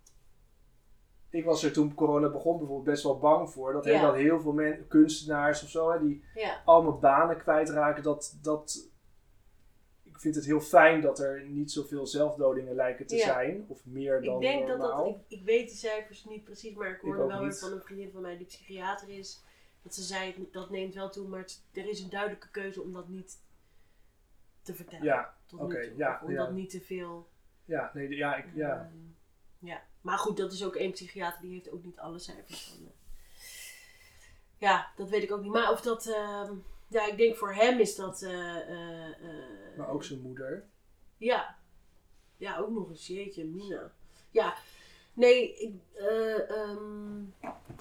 Ik 1.33 1.45
was 1.45 1.63
er 1.63 1.71
toen 1.73 1.93
corona 1.93 2.29
begon 2.29 2.57
bijvoorbeeld 2.57 2.87
best 2.89 3.03
wel 3.03 3.19
bang 3.19 3.49
voor. 3.49 3.73
Dat, 3.73 3.85
Ja. 3.85 4.01
dat 4.01 4.15
heel 4.15 4.41
veel 4.41 4.51
men, 4.53 4.87
kunstenaars 4.87 5.63
of 5.63 5.69
zo, 5.69 5.99
die 5.99 6.23
Ja. 6.35 6.61
allemaal 6.65 6.97
banen 6.99 7.37
kwijtraken. 7.37 8.03
Dat, 8.03 8.37
dat, 8.41 8.87
ik 10.03 10.19
vind 10.19 10.35
het 10.35 10.45
heel 10.45 10.59
fijn 10.59 11.01
dat 11.01 11.19
er 11.19 11.43
niet 11.47 11.71
zoveel 11.71 12.07
zelfdodingen 12.07 12.75
lijken 12.75 13.07
te 13.07 13.15
Ja. 13.15 13.23
zijn. 13.25 13.65
Of 13.67 13.85
meer 13.85 14.21
dan 14.21 14.35
Ik 14.35 14.41
denk 14.41 14.67
dat 14.67 14.77
normaal. 14.77 15.05
dat, 15.05 15.15
ik, 15.27 15.39
ik 15.39 15.45
weet 15.45 15.69
de 15.69 15.75
cijfers 15.75 16.25
niet 16.25 16.43
precies, 16.43 16.75
maar 16.75 16.89
ik 16.89 16.99
hoorde 17.01 17.25
wel 17.25 17.39
weer 17.41 17.53
van 17.55 17.71
een 17.71 17.81
vriendin 17.81 18.11
van 18.11 18.21
mij 18.21 18.37
die 18.37 18.45
psychiater 18.47 19.09
is. 19.09 19.43
Dat 19.81 19.93
ze 19.95 20.01
zei, 20.01 20.47
dat 20.51 20.69
neemt 20.69 20.93
wel 20.93 21.09
toe, 21.09 21.27
maar 21.27 21.39
het- 21.39 21.63
er 21.73 21.89
is 21.89 22.01
een 22.01 22.09
duidelijke 22.09 22.49
keuze 22.51 22.81
om 22.81 22.93
dat 22.93 23.07
niet 23.07 23.41
te 24.61 24.73
vertellen. 24.75 25.05
Ja, 25.05 25.33
tot 25.45 25.59
oké, 25.59 25.77
nu 25.77 25.87
toe. 25.87 25.97
ja, 25.97 26.21
om 26.23 26.31
ja. 26.31 26.37
dat 26.37 26.51
niet 26.53 26.69
te 26.69 26.81
veel... 26.81 27.27
ja, 27.65 27.91
nee, 27.93 28.09
ja, 28.15 28.35
ik, 28.35 28.45
ja. 28.55 28.75
ehm, 28.79 28.97
ja. 29.59 29.81
Maar 30.03 30.17
goed, 30.17 30.37
dat 30.37 30.51
is 30.51 30.63
ook 30.65 30.75
één 30.75 30.91
psychiater, 30.91 31.41
die 31.41 31.51
heeft 31.53 31.71
ook 31.71 31.83
niet 31.83 31.99
alle 31.99 32.19
cijfers 32.19 32.63
van. 32.63 32.77
eh. 32.85 32.91
Ja, 34.57 34.87
dat 34.95 35.09
weet 35.09 35.23
ik 35.23 35.31
ook 35.31 35.41
niet. 35.41 35.51
Maar 35.51 35.71
of 35.71 35.81
dat... 35.81 36.07
ehm, 36.07 36.53
ja, 36.87 37.07
ik 37.07 37.17
denk 37.17 37.35
voor 37.35 37.53
hem 37.53 37.79
is 37.79 37.95
dat... 37.95 38.21
eh, 38.21 38.57
eh, 39.09 39.77
maar 39.77 39.89
ook 39.89 40.03
zijn 40.03 40.21
moeder. 40.21 40.65
ja. 41.17 41.55
Ja, 42.37 42.57
ook 42.57 42.69
nog 42.69 42.89
eens. 42.89 43.07
Jeetje, 43.07 43.45
Mina. 43.45 43.91
Ja. 44.31 44.55
Nee, 45.13 45.53
ik, 45.57 45.75
eh, 45.93 46.49
ehm, 46.49 47.21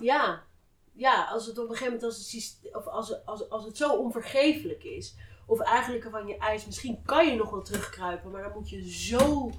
ja. 0.01 0.45
Ja, 0.93 1.25
als 1.25 1.47
het 1.47 1.59
op 1.59 1.65
een 1.65 1.77
gegeven 1.77 1.93
moment 1.95 2.05
als 2.13 2.33
het, 2.63 2.75
of 2.75 2.87
als, 2.87 3.25
als, 3.27 3.51
als 3.51 3.65
het 3.65 3.77
zo 3.77 3.97
onvergeeflijk 3.97 4.85
is. 4.85 5.15
Of 5.47 5.61
eigenlijk 5.61 6.11
van 6.11 6.27
je 6.27 6.37
eis, 6.39 6.67
misschien 6.67 7.03
kan 7.05 7.27
je 7.27 7.35
nog 7.37 7.51
wel 7.51 7.63
terugkruipen, 7.63 8.31
maar 8.31 8.43
dan 8.43 8.53
moet 8.53 8.71
je 8.71 8.91
zo, 8.93 9.51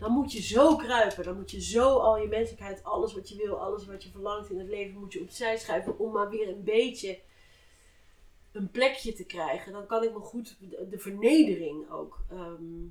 dan 0.00 0.12
moet 0.12 0.32
je 0.32 0.42
zo 0.42 0.76
kruipen. 0.76 1.24
Dan 1.24 1.36
moet 1.36 1.50
je 1.50 1.60
zo 1.60 1.98
al 1.98 2.18
je 2.18 2.28
menselijkheid, 2.28 2.84
alles 2.84 3.14
wat 3.14 3.28
je 3.28 3.36
wil, 3.36 3.60
alles 3.60 3.86
wat 3.86 4.02
je 4.02 4.10
verlangt 4.10 4.50
in 4.50 4.58
het 4.58 4.68
leven, 4.68 5.00
moet 5.00 5.12
je 5.12 5.22
opzij 5.22 5.58
schuiven 5.58 5.98
om 5.98 6.12
maar 6.12 6.30
weer 6.30 6.48
een 6.48 6.64
beetje 6.64 7.18
een 8.52 8.70
plekje 8.70 9.12
te 9.12 9.24
krijgen. 9.24 9.72
Dan 9.72 9.86
kan 9.86 10.02
ik 10.04 10.12
me 10.12 10.18
goed 10.18 10.56
de, 10.60 10.88
de 10.90 10.98
vernedering 10.98 11.90
ook 11.90 12.18
ehm, 12.30 12.86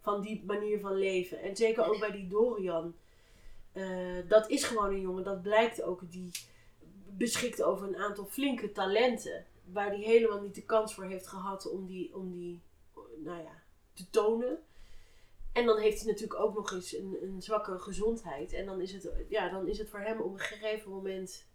van 0.00 0.20
die 0.20 0.42
manier 0.44 0.80
van 0.80 0.94
leven. 0.94 1.40
En 1.40 1.56
zeker 1.56 1.84
ook 1.84 1.98
bij 1.98 2.10
die 2.10 2.28
Dorian. 2.28 2.94
Eh, 3.72 4.28
dat 4.28 4.50
is 4.50 4.64
gewoon 4.64 4.88
een 4.88 5.00
jongen, 5.00 5.24
dat 5.24 5.42
blijkt 5.42 5.82
ook, 5.82 6.00
die 6.10 6.30
beschikt 7.08 7.62
over 7.62 7.88
een 7.88 7.96
aantal 7.96 8.24
flinke 8.24 8.72
talenten. 8.72 9.46
Waar 9.72 9.88
hij 9.88 10.00
helemaal 10.00 10.40
niet 10.40 10.54
de 10.54 10.64
kans 10.64 10.94
voor 10.94 11.04
heeft 11.04 11.26
gehad 11.26 11.70
om 11.70 11.86
die, 11.86 12.14
om 12.14 12.32
die 12.32 12.60
nou 13.16 13.42
ja, 13.42 13.62
te 13.92 14.10
tonen. 14.10 14.58
En 15.52 15.66
dan 15.66 15.78
heeft 15.78 16.02
hij 16.02 16.12
natuurlijk 16.12 16.40
ook 16.40 16.54
nog 16.54 16.72
eens 16.72 16.96
een, 16.96 17.18
een 17.22 17.42
zwakke 17.42 17.78
gezondheid. 17.78 18.52
En 18.52 18.66
dan 18.66 18.80
is, 18.80 18.92
het, 18.92 19.10
ja, 19.28 19.48
dan 19.48 19.68
is 19.68 19.78
het 19.78 19.88
voor 19.88 20.00
hem 20.00 20.20
op 20.20 20.32
een 20.32 20.38
gegeven 20.38 20.90
moment. 20.90 21.46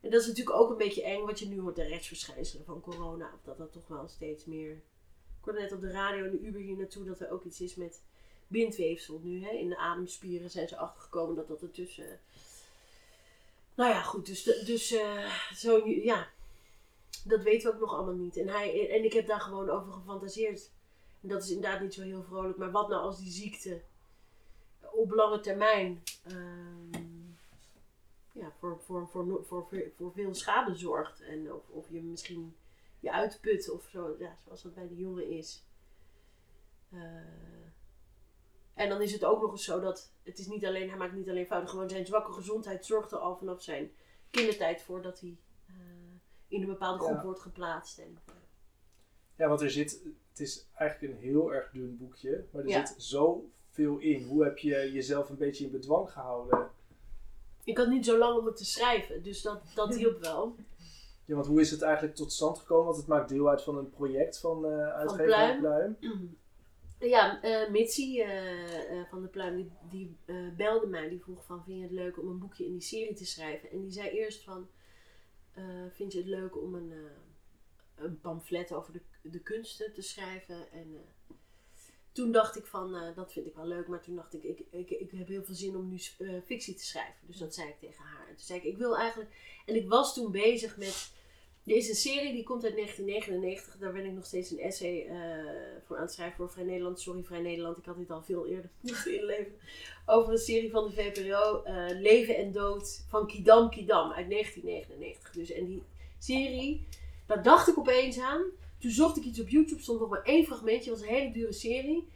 En 0.00 0.10
dat 0.10 0.20
is 0.20 0.26
natuurlijk 0.26 0.56
ook 0.56 0.70
een 0.70 0.76
beetje 0.76 1.02
eng 1.02 1.24
wat 1.24 1.38
je 1.38 1.46
nu 1.46 1.60
hoort, 1.60 1.76
de 1.76 1.82
rechtsverschijnselen 1.82 2.64
van 2.64 2.80
corona. 2.80 3.32
Of 3.34 3.42
dat 3.42 3.58
dat 3.58 3.72
toch 3.72 3.88
wel 3.88 4.08
steeds 4.08 4.44
meer. 4.44 4.72
Ik 4.72 5.48
hoorde 5.48 5.60
net 5.60 5.72
op 5.72 5.80
de 5.80 5.90
radio 5.90 6.24
in 6.24 6.30
de 6.30 6.40
Uber 6.40 6.60
hier 6.60 6.76
naartoe 6.76 7.04
dat 7.04 7.20
er 7.20 7.30
ook 7.30 7.44
iets 7.44 7.60
is 7.60 7.74
met 7.74 8.02
bindweefsel 8.46 9.20
nu. 9.22 9.44
Hè? 9.44 9.50
In 9.50 9.68
de 9.68 9.76
ademspieren 9.76 10.50
zijn 10.50 10.68
ze 10.68 10.76
achtergekomen 10.76 11.36
dat 11.36 11.48
dat 11.48 11.62
ertussen. 11.62 12.20
Nou 13.74 13.90
ja, 13.90 14.02
goed. 14.02 14.26
Dus, 14.26 14.42
dus 14.42 14.92
eh, 14.92 15.30
zo, 15.54 15.88
ja. 15.88 16.28
Dat 17.24 17.42
weten 17.42 17.68
we 17.68 17.74
ook 17.74 17.80
nog 17.80 17.94
allemaal 17.94 18.14
niet. 18.14 18.36
En, 18.36 18.48
hij, 18.48 18.90
en 18.90 19.04
ik 19.04 19.12
heb 19.12 19.26
daar 19.26 19.40
gewoon 19.40 19.70
over 19.70 19.92
gefantaseerd. 19.92 20.70
En 21.22 21.28
dat 21.28 21.42
is 21.42 21.50
inderdaad 21.50 21.80
niet 21.80 21.94
zo 21.94 22.02
heel 22.02 22.22
vrolijk. 22.22 22.58
Maar 22.58 22.70
wat 22.70 22.88
nou 22.88 23.02
als 23.02 23.18
die 23.18 23.30
ziekte 23.30 23.82
op 24.92 25.10
lange 25.10 25.40
termijn 25.40 26.02
ehm, 26.22 27.02
ja, 28.32 28.52
voor, 28.58 28.80
voor, 28.80 29.08
voor, 29.08 29.44
voor, 29.44 29.68
voor, 29.96 30.12
veel 30.12 30.34
schade 30.34 30.74
zorgt. 30.74 31.20
En 31.20 31.52
of, 31.52 31.68
of 31.68 31.86
je 31.90 32.02
misschien 32.02 32.56
je 33.00 33.12
uitput 33.12 33.70
of 33.70 33.88
zo. 33.88 34.16
Ja, 34.18 34.36
zoals 34.44 34.62
dat 34.62 34.74
bij 34.74 34.88
de 34.88 34.96
jongen 34.96 35.28
is. 35.28 35.64
Eh, 36.90 37.00
en 38.74 38.88
dan 38.88 39.02
is 39.02 39.12
het 39.12 39.24
ook 39.24 39.40
nog 39.40 39.50
eens 39.50 39.64
zo 39.64 39.80
dat 39.80 40.12
het 40.22 40.38
is 40.38 40.46
niet 40.46 40.66
alleen, 40.66 40.88
hij 40.88 40.98
maakt 40.98 41.12
niet 41.14 41.28
alleen 41.28 41.46
fouten, 41.46 41.70
gewoon 41.70 41.88
zijn 41.88 42.06
zwakke 42.06 42.32
gezondheid 42.32 42.86
zorgt 42.86 43.12
er 43.12 43.18
al 43.18 43.36
vanaf 43.36 43.62
zijn 43.62 43.92
kindertijd 44.30 44.82
voor 44.82 45.02
dat 45.02 45.20
hij 45.20 45.36
eh, 45.66 45.74
in 46.48 46.60
een 46.62 46.68
bepaalde 46.68 47.04
groep 47.04 47.16
Ja. 47.16 47.24
wordt 47.24 47.40
geplaatst. 47.40 47.98
En, 47.98 48.18
eh, 48.26 48.34
Ja, 49.36 49.48
want 49.48 49.60
er 49.60 49.70
zit, 49.70 50.02
het 50.32 50.40
is 50.40 50.66
eigenlijk 50.74 51.12
een 51.12 51.18
heel 51.18 51.52
erg 51.54 51.70
dun 51.70 51.96
boekje, 51.98 52.44
maar 52.52 52.62
er 52.62 52.68
Ja. 52.68 52.86
zit 52.86 53.02
zoveel 53.02 53.98
in. 53.98 54.22
Hoe 54.22 54.44
heb 54.44 54.58
je 54.58 54.92
jezelf 54.92 55.28
een 55.28 55.36
beetje 55.36 55.64
in 55.64 55.70
bedwang 55.70 56.10
gehouden? 56.10 56.70
ik 57.64 57.76
had 57.78 57.88
niet 57.88 58.04
zo 58.04 58.18
lang 58.18 58.38
om 58.38 58.46
het 58.46 58.56
te 58.56 58.64
schrijven, 58.64 59.22
dus 59.22 59.42
dat, 59.42 59.62
dat 59.74 59.94
hielp 59.94 60.20
wel. 60.20 60.56
Ja, 61.24 61.34
want 61.34 61.46
hoe 61.46 61.60
is 61.60 61.70
het 61.70 61.82
eigenlijk 61.82 62.14
tot 62.14 62.32
stand 62.32 62.58
gekomen? 62.58 62.84
Want 62.84 62.96
het 62.96 63.06
maakt 63.06 63.28
deel 63.28 63.48
uit 63.48 63.62
van 63.62 63.76
een 63.78 63.90
project 63.90 64.38
van 64.38 64.66
eh 64.66 64.88
uitgever 64.88 65.24
Pluim. 65.24 65.58
Pluim. 65.60 65.96
Ja, 66.98 67.42
eh 67.42 67.70
Mitsi 67.70 68.20
eh, 68.20 69.02
van 69.10 69.22
de 69.22 69.28
Pluim, 69.28 69.56
die, 69.56 69.70
die 69.90 70.16
belde 70.56 70.86
mij. 70.86 71.08
Die 71.08 71.20
vroeg 71.22 71.44
van, 71.44 71.64
vind 71.64 71.76
je 71.76 71.82
het 71.82 71.92
leuk 71.92 72.18
om 72.18 72.28
een 72.28 72.38
boekje 72.38 72.64
in 72.64 72.72
die 72.72 72.80
serie 72.82 73.14
te 73.14 73.26
schrijven? 73.26 73.70
En 73.70 73.80
die 73.80 73.90
zei 73.90 74.08
eerst 74.08 74.44
van, 74.44 74.66
vind 75.90 76.12
je 76.12 76.18
het 76.18 76.28
leuk 76.28 76.62
om 76.62 76.74
een, 76.74 76.92
een 77.94 78.20
pamflet 78.20 78.72
over 78.72 78.92
de, 78.92 79.00
de 79.22 79.40
kunsten 79.40 79.92
te 79.92 80.02
schrijven? 80.02 80.70
En 80.72 80.94
eh, 80.94 81.34
toen 82.12 82.32
dacht 82.32 82.56
ik 82.56 82.66
van, 82.66 82.94
eh, 82.94 83.16
dat 83.16 83.32
vind 83.32 83.46
ik 83.46 83.54
wel 83.54 83.66
leuk. 83.66 83.86
Maar 83.86 84.00
toen 84.00 84.16
dacht 84.16 84.34
ik, 84.34 84.42
ik, 84.70 84.90
ik, 84.90 85.10
heb 85.10 85.28
heel 85.28 85.44
veel 85.44 85.54
zin 85.54 85.76
om 85.76 85.88
nu 85.88 86.00
eh, 86.18 86.28
fictie 86.44 86.74
te 86.74 86.84
schrijven. 86.84 87.26
Dus 87.26 87.38
dat 87.38 87.54
zei 87.54 87.68
ik 87.68 87.78
tegen 87.78 88.04
haar. 88.04 88.28
En 88.28 88.34
toen 88.34 88.44
zei 88.44 88.58
ik, 88.58 88.64
ik 88.64 88.76
wil 88.76 88.96
eigenlijk... 88.96 89.30
En 89.66 89.76
ik 89.76 89.88
was 89.88 90.14
toen 90.14 90.32
bezig 90.32 90.76
met... 90.76 91.10
Er 91.66 91.76
is 91.76 91.88
een 91.88 91.94
serie 91.94 92.32
die 92.32 92.44
komt 92.44 92.64
uit 92.64 92.74
1999. 92.74 93.78
Daar 93.78 93.92
ben 93.92 94.04
ik 94.04 94.12
nog 94.12 94.26
steeds 94.26 94.50
een 94.50 94.58
essay 94.58 95.06
voor 95.84 95.96
aan 95.96 96.02
het 96.02 96.12
schrijven 96.12 96.36
voor 96.36 96.50
Vrij 96.50 96.64
Nederland. 96.64 97.00
Sorry 97.00 97.22
Vrij 97.22 97.40
Nederland, 97.40 97.78
ik 97.78 97.84
had 97.84 97.96
dit 97.96 98.10
al 98.10 98.22
veel 98.22 98.46
eerder 98.46 98.70
moeten 98.80 99.14
inleveren. 99.14 99.58
Over 100.06 100.32
een 100.32 100.38
serie 100.38 100.70
van 100.70 100.84
de 100.84 100.92
VPRO. 100.92 101.62
Leven 102.00 102.36
en 102.36 102.52
Dood 102.52 103.04
van 103.08 103.26
Kidam 103.26 103.70
Kidam 103.70 104.12
uit 104.12 104.30
1999. 104.30 105.32
Dus, 105.32 105.50
en 105.50 105.66
die 105.66 105.82
serie, 106.18 106.86
daar 107.34 107.42
dacht 107.42 107.68
ik 107.68 107.78
opeens 107.78 108.18
aan. 108.18 108.42
Toen 108.78 108.90
zocht 108.90 109.16
ik 109.16 109.24
iets 109.24 109.40
op 109.40 109.48
YouTube, 109.48 109.82
stond 109.82 110.00
nog 110.00 110.08
maar 110.08 110.22
één 110.22 110.44
fragmentje. 110.44 110.90
Was 110.90 111.00
een 111.00 111.08
hele 111.08 111.32
dure 111.32 111.52
serie. 111.52 112.08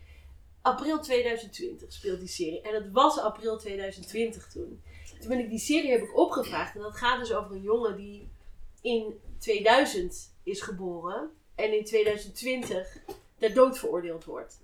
April 0.63 1.01
2020 1.01 1.93
speelt 1.93 2.19
die 2.19 2.29
serie. 2.29 2.61
En 2.61 2.75
het 2.75 2.93
was 2.93 3.19
april 3.19 3.59
2020 3.59 4.49
toen. 4.53 4.83
Toen 5.21 5.29
ben 5.29 5.39
ik 5.39 5.49
die 5.49 5.59
serie 5.59 5.91
heb 5.91 6.03
ik 6.03 6.17
opgevraagd. 6.17 6.75
En 6.75 6.83
dat 6.83 6.97
gaat 6.97 7.19
dus 7.19 7.33
over 7.33 7.57
een 7.57 7.63
jongen 7.63 7.97
die 7.97 8.29
in 8.83 9.21
2000 9.39 10.33
is 10.43 10.61
geboren. 10.61 11.31
En 11.55 11.77
in 11.77 11.85
2020 11.85 12.99
ter 13.39 13.55
dood 13.55 13.79
veroordeeld 13.79 14.25
wordt. 14.25 14.61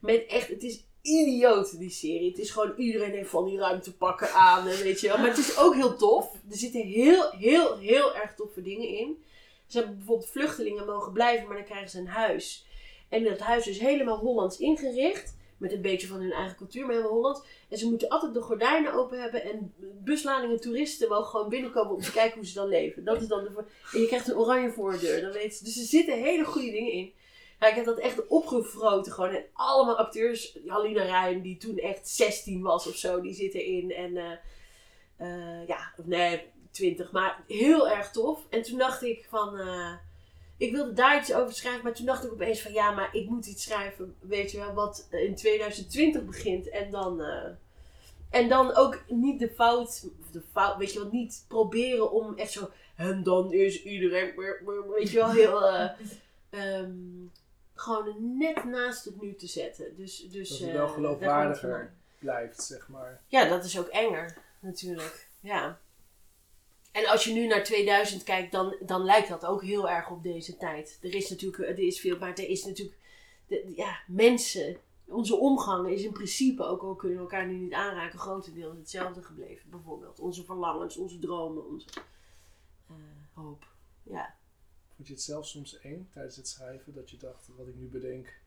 Met 0.00 0.26
echt, 0.26 0.48
het 0.48 0.62
is 0.62 0.84
idioot 1.02 1.78
die 1.78 1.90
serie. 1.90 2.28
Het 2.28 2.38
is 2.38 2.50
gewoon, 2.50 2.74
iedereen 2.76 3.10
heeft 3.10 3.30
van 3.30 3.44
die 3.44 3.58
ruimtepakken 3.58 4.32
aan. 4.32 4.68
En 4.68 4.82
weet 4.82 5.00
je 5.00 5.08
wel. 5.08 5.18
Maar 5.18 5.28
het 5.28 5.38
is 5.38 5.58
ook 5.58 5.74
heel 5.74 5.96
tof. 5.96 6.32
Er 6.50 6.56
zitten 6.56 6.80
heel, 6.80 7.30
heel, 7.30 7.78
heel 7.78 8.14
erg 8.14 8.34
toffe 8.34 8.62
dingen 8.62 8.88
in. 8.88 9.22
Ze 9.68 9.78
hebben 9.78 9.96
bijvoorbeeld 9.96 10.30
vluchtelingen 10.30 10.86
mogen 10.86 11.12
blijven, 11.12 11.46
maar 11.46 11.56
dan 11.56 11.64
krijgen 11.64 11.90
ze 11.90 11.98
een 11.98 12.06
huis. 12.06 12.66
En 13.08 13.24
dat 13.24 13.38
huis 13.38 13.66
is 13.66 13.78
helemaal 13.78 14.18
Hollands 14.18 14.58
ingericht. 14.58 15.36
Met 15.56 15.72
een 15.72 15.82
beetje 15.82 16.06
van 16.06 16.20
hun 16.20 16.32
eigen 16.32 16.56
cultuur, 16.56 16.82
maar 16.82 16.94
helemaal 16.94 17.14
Hollands. 17.14 17.40
En 17.68 17.78
ze 17.78 17.88
moeten 17.88 18.08
altijd 18.08 18.34
de 18.34 18.40
gordijnen 18.40 18.92
open 18.92 19.20
hebben. 19.20 19.42
En 19.42 19.74
busladingen 19.80 20.60
toeristen 20.60 21.08
mogen 21.08 21.26
gewoon 21.26 21.48
binnenkomen 21.48 21.94
om 21.94 22.00
te 22.00 22.12
kijken 22.12 22.36
hoe 22.36 22.46
ze 22.46 22.54
dan 22.54 22.68
leven. 22.68 23.04
Dat 23.04 23.22
is 23.22 23.28
dan 23.28 23.44
de 23.44 23.64
En 23.92 24.00
je 24.00 24.06
krijgt 24.06 24.28
een 24.28 24.36
oranje 24.36 24.70
voordeur. 24.70 25.20
Dan 25.20 25.32
weet 25.32 25.54
ze. 25.54 25.64
Dus 25.64 25.78
er 25.78 25.84
zitten 25.84 26.22
hele 26.22 26.44
goede 26.44 26.70
dingen 26.70 26.92
in. 26.92 27.12
Ja, 27.60 27.66
ik 27.66 27.74
heb 27.74 27.84
dat 27.84 27.98
echt 27.98 28.26
opgevroten 28.26 29.12
gewoon. 29.12 29.30
En 29.30 29.44
allemaal 29.52 29.96
acteurs. 29.96 30.58
Halina 30.66 31.02
Rijn, 31.02 31.42
die 31.42 31.56
toen 31.56 31.78
echt 31.78 32.08
16 32.08 32.62
was 32.62 32.86
of 32.86 32.96
zo, 32.96 33.20
die 33.20 33.34
zitten 33.34 33.64
in. 33.64 33.92
En 33.92 34.16
eh, 34.16 34.32
eh, 35.16 35.66
ja, 35.66 35.92
nee, 36.04 36.42
20. 36.78 37.12
Maar 37.12 37.42
heel 37.46 37.88
erg 37.88 38.10
tof. 38.10 38.40
En 38.50 38.62
toen 38.62 38.78
dacht 38.78 39.02
ik 39.02 39.26
van... 39.28 39.58
eh, 39.58 39.92
ik 40.56 40.72
wilde 40.72 40.92
daar 40.92 41.18
iets 41.18 41.34
over 41.34 41.54
schrijven, 41.54 41.82
maar 41.82 41.94
toen 41.94 42.06
dacht 42.06 42.24
ik 42.24 42.32
opeens 42.32 42.60
van 42.62 42.72
ja, 42.72 42.90
maar 42.90 43.08
ik 43.12 43.28
moet 43.28 43.46
iets 43.46 43.62
schrijven, 43.62 44.16
weet 44.20 44.50
je 44.50 44.58
wel, 44.58 44.72
wat 44.74 45.06
in 45.10 45.34
2020 45.34 46.24
begint. 46.24 46.68
En 46.68 46.90
dan, 46.90 47.22
eh, 47.22 47.50
en 48.30 48.48
dan 48.48 48.74
ook 48.74 49.02
niet 49.08 49.38
de 49.38 49.50
fout, 49.50 50.06
de 50.32 50.42
fout, 50.52 50.76
weet 50.76 50.92
je 50.92 50.98
wel, 50.98 51.08
niet 51.12 51.44
proberen 51.48 52.10
om 52.12 52.36
echt 52.36 52.52
zo, 52.52 52.70
en 52.96 53.22
dan 53.22 53.52
is 53.52 53.82
iedereen, 53.82 54.32
weet 54.96 55.10
je 55.10 55.16
wel, 55.18 55.30
heel, 55.30 55.66
eh, 55.68 55.90
ehm, 56.50 56.90
gewoon 57.74 58.36
net 58.38 58.64
naast 58.64 59.04
het 59.04 59.20
nu 59.20 59.34
te 59.34 59.46
zetten. 59.46 59.96
Dus, 59.96 60.28
dus, 60.30 60.48
Dat 60.48 60.58
het 60.58 60.72
wel 60.72 60.88
geloofwaardiger 60.88 61.92
blijft, 62.18 62.62
zeg 62.62 62.88
maar. 62.88 63.20
ja, 63.26 63.48
dat 63.48 63.64
is 63.64 63.78
ook 63.78 63.88
enger, 63.88 64.36
natuurlijk. 64.60 65.28
Ja. 65.40 65.78
En 66.98 67.06
als 67.06 67.24
je 67.24 67.32
nu 67.32 67.46
naar 67.46 67.64
2000 67.64 68.22
kijkt, 68.22 68.52
dan, 68.52 68.76
dan 68.80 69.04
lijkt 69.04 69.28
dat 69.28 69.46
ook 69.46 69.62
heel 69.62 69.88
erg 69.88 70.10
op 70.10 70.22
deze 70.22 70.56
tijd. 70.56 70.98
Er 71.02 71.14
is 71.14 71.30
natuurlijk, 71.30 71.58
er 71.58 71.78
is 71.78 72.00
veel, 72.00 72.18
maar 72.18 72.34
er 72.34 72.48
is 72.48 72.64
natuurlijk, 72.64 72.98
de, 73.46 73.72
ja, 73.76 74.00
mensen, 74.06 74.76
onze 75.04 75.36
omgang 75.36 75.88
is 75.88 76.02
in 76.02 76.12
principe, 76.12 76.64
ook 76.64 76.82
al 76.82 76.94
kunnen 76.94 77.16
we 77.16 77.22
elkaar 77.22 77.46
nu 77.46 77.56
niet 77.56 77.72
aanraken, 77.72 78.18
grotendeels 78.18 78.76
hetzelfde 78.76 79.22
gebleven. 79.22 79.70
Bijvoorbeeld 79.70 80.20
onze 80.20 80.44
verlangens, 80.44 80.96
onze 80.96 81.18
dromen, 81.18 81.66
onze 81.66 81.86
eh, 82.88 82.94
hoop. 83.34 83.66
Ja. 84.02 84.34
Vond 84.96 85.08
je 85.08 85.14
het 85.14 85.22
zelf 85.22 85.46
soms 85.46 85.78
eng 85.78 86.08
tijdens 86.12 86.36
het 86.36 86.48
schrijven? 86.48 86.94
Dat 86.94 87.10
je 87.10 87.16
dacht, 87.16 87.48
wat 87.56 87.66
ik 87.66 87.76
nu 87.76 87.86
bedenk, 87.86 88.40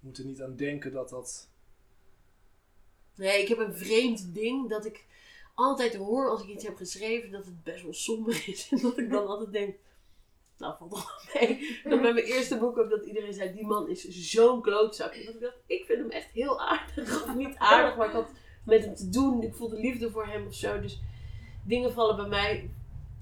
moet 0.00 0.18
er 0.18 0.24
niet 0.24 0.42
aan 0.42 0.56
denken 0.56 0.92
dat 0.92 1.08
dat... 1.08 1.48
Nee, 3.14 3.42
ik 3.42 3.48
heb 3.48 3.58
een 3.58 3.76
vreemd 3.76 4.34
ding 4.34 4.68
dat 4.68 4.84
ik 4.84 5.06
altijd 5.58 5.94
hoor 5.94 6.30
als 6.30 6.42
ik 6.42 6.48
iets 6.48 6.64
heb 6.64 6.76
geschreven 6.76 7.30
dat 7.30 7.44
het 7.44 7.62
best 7.62 7.82
wel 7.82 7.92
somber 7.92 8.42
is. 8.46 8.68
En 8.70 8.78
dat 8.82 8.98
ik 8.98 9.10
dan 9.10 9.26
altijd 9.26 9.52
denk, 9.52 9.76
nou 10.56 10.76
valt 10.78 10.90
toch 10.90 11.24
mee. 11.34 11.80
Dat 11.84 12.00
bij 12.00 12.12
mijn 12.12 12.24
eerste 12.24 12.58
boek 12.58 12.78
ook 12.78 12.90
dat 12.90 13.04
iedereen 13.04 13.32
zei, 13.32 13.52
die 13.52 13.66
man 13.66 13.88
is 13.88 14.08
zo'n 14.08 14.62
klootzak. 14.62 15.12
En 15.12 15.24
dat 15.24 15.34
ik 15.34 15.40
dacht, 15.40 15.58
ik 15.66 15.84
vind 15.84 15.98
hem 15.98 16.10
echt 16.10 16.30
heel 16.30 16.60
aardig. 16.60 17.24
Of 17.24 17.34
niet 17.34 17.56
aardig, 17.56 17.96
maar 17.96 18.06
ik 18.06 18.12
had 18.12 18.30
met 18.64 18.84
hem 18.84 18.94
te 18.94 19.08
doen. 19.08 19.42
Ik 19.42 19.54
voelde 19.54 19.76
liefde 19.76 20.10
voor 20.10 20.26
hem 20.26 20.46
of 20.46 20.54
zo. 20.54 20.80
Dus 20.80 21.00
dingen 21.64 21.92
vallen 21.92 22.16
bij 22.16 22.28
mij, 22.28 22.70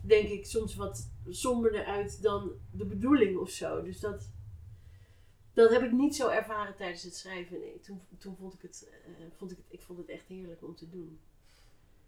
denk 0.01 0.29
ik, 0.29 0.47
soms 0.47 0.75
wat 0.75 1.11
somberder 1.29 1.85
uit 1.85 2.23
dan 2.23 2.53
de 2.71 2.85
bedoeling 2.85 3.39
of 3.39 3.51
zo. 3.51 3.83
Dus 3.83 4.01
dat, 4.01 4.31
dat 5.53 5.71
heb 5.71 5.83
ik 5.83 5.93
niet 5.93 6.17
zo 6.17 6.29
ervaren 6.29 6.77
tijdens 6.77 7.03
het 7.03 7.17
schrijven. 7.17 7.59
Nee, 7.59 7.81
toen, 7.81 8.01
toen 8.19 8.37
vond 8.37 8.55
ik 8.55 8.63
het, 8.63 8.89
eh, 8.91 9.25
vond 9.37 9.51
ik 9.51 9.57
het, 9.57 9.67
ik 9.69 9.83
vond 9.83 9.99
het 9.99 10.09
echt 10.09 10.27
heerlijk 10.27 10.63
om 10.63 10.77
te 10.77 10.89
doen. 10.89 11.19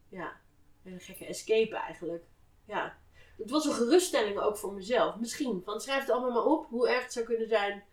Ja, 0.08 0.40
een 0.84 1.00
gekke 1.00 1.26
escape 1.26 1.76
eigenlijk. 1.76 2.24
Ja. 2.64 2.98
Het 3.36 3.50
was 3.50 3.64
een 3.64 3.72
geruststelling 3.74 4.38
ook 4.38 4.56
voor 4.56 4.72
mezelf. 4.72 5.16
Misschien, 5.16 5.62
van 5.64 5.80
schrijf 5.80 6.00
het 6.00 6.10
allemaal 6.10 6.32
maar 6.32 6.52
op, 6.52 6.66
hoe 6.68 6.88
erg 6.88 7.02
het 7.02 7.12
zou 7.12 7.24
kunnen 7.24 7.48
zijn. 7.48 7.84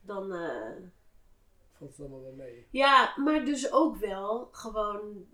Dan, 0.00 0.32
eh, 0.32 0.72
Valt 1.72 1.90
het 1.90 2.00
allemaal 2.00 2.22
wel 2.22 2.32
mee? 2.32 2.66
ja, 2.70 3.14
maar 3.16 3.44
dus 3.44 3.72
ook 3.72 3.96
wel 3.96 4.48
gewoon 4.52 5.26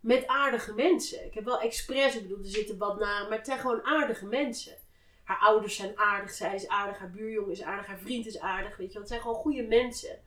met 0.00 0.26
aardige 0.26 0.74
mensen. 0.74 1.24
Ik 1.24 1.34
heb 1.34 1.44
wel 1.44 1.60
expres, 1.60 2.16
ik 2.16 2.22
bedoel, 2.22 2.38
er 2.38 2.50
zitten 2.50 2.78
wat 2.78 2.98
na, 2.98 3.22
maar 3.28 3.36
het 3.36 3.46
zijn 3.46 3.58
gewoon 3.58 3.84
aardige 3.84 4.26
mensen. 4.26 4.76
Haar 5.24 5.38
ouders 5.38 5.76
zijn 5.76 5.98
aardig, 5.98 6.30
zij 6.30 6.54
is 6.54 6.68
aardig, 6.68 6.98
haar 6.98 7.10
buurjongen 7.10 7.50
is 7.50 7.62
aardig, 7.62 7.86
haar 7.86 7.98
vriend 7.98 8.26
is 8.26 8.38
aardig, 8.38 8.76
weet 8.76 8.86
je 8.86 8.92
wel. 8.92 9.02
Het 9.02 9.10
zijn 9.10 9.20
gewoon 9.20 9.36
goede 9.36 9.62
mensen. 9.62 10.22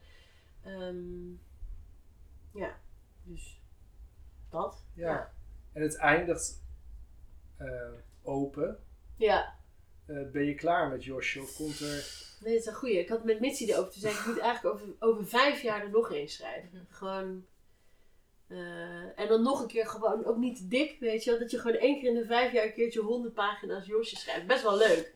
Ehm, 0.63 1.31
ja, 2.53 2.79
dus 3.23 3.58
dat. 4.51 4.83
Ja. 4.93 5.31
En 5.73 5.81
het 5.81 5.95
eindigt 5.97 6.61
eh, 7.57 7.67
open. 8.23 8.83
Ja, 9.17 9.57
Eh, 10.05 10.29
ben 10.31 10.43
je 10.45 10.55
klaar 10.55 10.89
met 10.89 11.03
Josje 11.03 11.41
of 11.41 11.55
komt 11.55 11.79
er... 11.79 12.05
nee, 12.39 12.53
dat 12.53 12.61
is 12.61 12.65
een 12.65 12.73
goeie. 12.73 12.99
Ik 12.99 13.09
had 13.09 13.23
met 13.23 13.39
Mitsi 13.39 13.71
erover 13.71 13.91
te 13.91 13.99
zeggen, 13.99 14.19
ik 14.21 14.27
moet 14.27 14.43
eigenlijk 14.43 14.75
over, 14.75 14.87
over 14.99 15.27
vijf 15.27 15.61
jaar 15.61 15.81
er 15.81 15.89
nog 15.89 16.11
eens 16.11 16.33
schrijven. 16.33 16.87
Gewoon... 16.89 17.45
eh, 18.47 19.19
en 19.19 19.27
dan 19.27 19.41
nog 19.43 19.61
een 19.61 19.67
keer 19.67 19.87
gewoon, 19.87 20.25
ook 20.25 20.37
niet 20.37 20.57
te 20.57 20.67
dik, 20.67 20.97
weet 20.99 21.23
je 21.23 21.29
wel. 21.29 21.39
Dat 21.39 21.51
je 21.51 21.59
gewoon 21.59 21.77
één 21.77 21.99
keer 21.99 22.09
in 22.09 22.15
de 22.15 22.25
vijf 22.25 22.51
jaar 22.51 22.65
een 22.65 22.73
keertje 22.73 23.01
honderd 23.01 23.33
pagina's 23.33 23.85
Josje 23.85 24.15
schrijft. 24.15 24.47
Best 24.47 24.63
wel 24.63 24.77
leuk. 24.77 25.13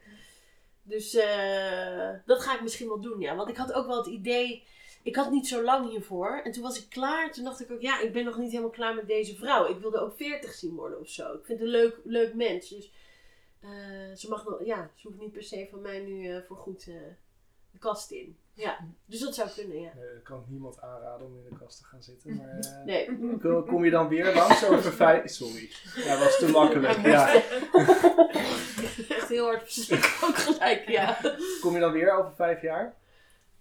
Dus 0.84 1.14
eh, 1.14 2.10
dat 2.26 2.42
ga 2.42 2.56
ik 2.56 2.62
misschien 2.62 2.88
wel 2.88 3.02
doen, 3.02 3.20
ja. 3.20 3.36
Want 3.36 3.50
ik 3.50 3.58
had 3.58 3.74
ook 3.74 3.88
wel 3.88 3.98
het 3.98 4.08
idee, 4.08 4.68
ik 5.04 5.16
had 5.16 5.32
niet 5.32 5.48
zo 5.48 5.64
lang 5.64 5.90
hiervoor. 5.90 6.42
En 6.44 6.52
toen 6.52 6.64
was 6.64 6.78
ik 6.84 6.90
klaar. 6.90 7.32
Toen 7.32 7.44
dacht 7.44 7.60
ik 7.62 7.72
ook, 7.72 7.82
ja, 7.82 8.00
ik 8.00 8.14
ben 8.14 8.26
nog 8.26 8.38
niet 8.38 8.52
helemaal 8.52 8.72
klaar 8.72 8.96
met 8.96 9.08
deze 9.08 9.36
vrouw. 9.36 9.68
Ik 9.70 9.78
wilde 9.80 10.00
ook 10.00 10.16
veertig 10.16 10.54
zien 10.54 10.76
worden 10.76 11.00
of 11.00 11.10
zo. 11.10 11.34
Ik 11.34 11.46
vind 11.46 11.60
het 11.60 11.68
een 11.68 11.74
leuk, 11.74 11.96
leuk 12.04 12.34
mens. 12.34 12.70
Dus 12.70 12.92
eh, 13.60 13.70
ze 14.16 14.30
mag 14.30 14.46
nog, 14.46 14.66
ja, 14.66 14.92
ze 14.96 15.08
hoeft 15.08 15.20
niet 15.20 15.32
per 15.32 15.44
se 15.44 15.68
van 15.72 15.82
mij 15.82 16.00
nu 16.00 16.28
eh, 16.30 16.42
voor 16.48 16.58
goed 16.58 16.88
eh, 16.88 16.94
de 17.72 17.78
kast 17.80 18.12
in. 18.12 18.38
Ja, 18.56 18.78
dus 19.06 19.20
dat 19.20 19.36
zou 19.36 19.50
kunnen, 19.56 19.82
ja. 19.82 19.92
Nee, 19.96 20.14
dat 20.14 20.24
kan 20.24 20.40
ik 20.40 20.48
niemand 20.48 20.82
aanraden 20.82 21.28
om 21.28 21.38
in 21.38 21.44
de 21.50 21.58
kast 21.60 21.78
te 21.78 21.84
gaan 21.86 22.04
zitten. 22.04 22.36
Maar 22.36 22.60
Nee. 22.86 23.06
kom- 23.66 23.86
je 23.86 23.92
dan 23.92 24.08
weer 24.08 24.34
langs 24.34 24.66
over 24.70 24.94
vijf... 24.94 25.30
Sorry, 25.32 25.70
dat 26.08 26.20
was 26.20 26.38
te 26.38 26.48
makkelijk. 26.52 27.06
Ja. 27.06 27.34
Echt 29.18 29.30
heel 29.30 29.46
hard 29.46 29.88
ook 30.24 30.36
gelijk, 30.36 30.90
ja. 30.90 31.18
Kom 31.62 31.74
je 31.74 31.80
dan 31.80 31.92
weer 31.92 32.12
over 32.18 32.32
vijf 32.36 32.62
jaar? 32.62 32.96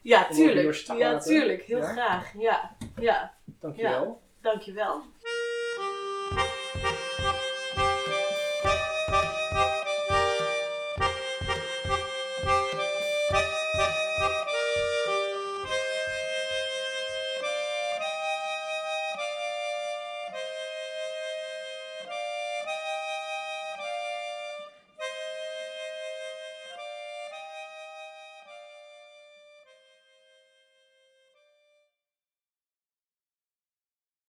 Ja, 0.02 0.26
tuurlijk. 0.28 0.74
Ja, 0.98 1.18
tuurlijk. 1.18 1.62
Heel 1.62 1.78
Ja? 1.78 1.84
graag. 1.84 2.32
Ja, 2.38 2.76
ja. 3.00 3.34
Dankjewel. 3.60 4.20
Dankjewel. 4.40 5.02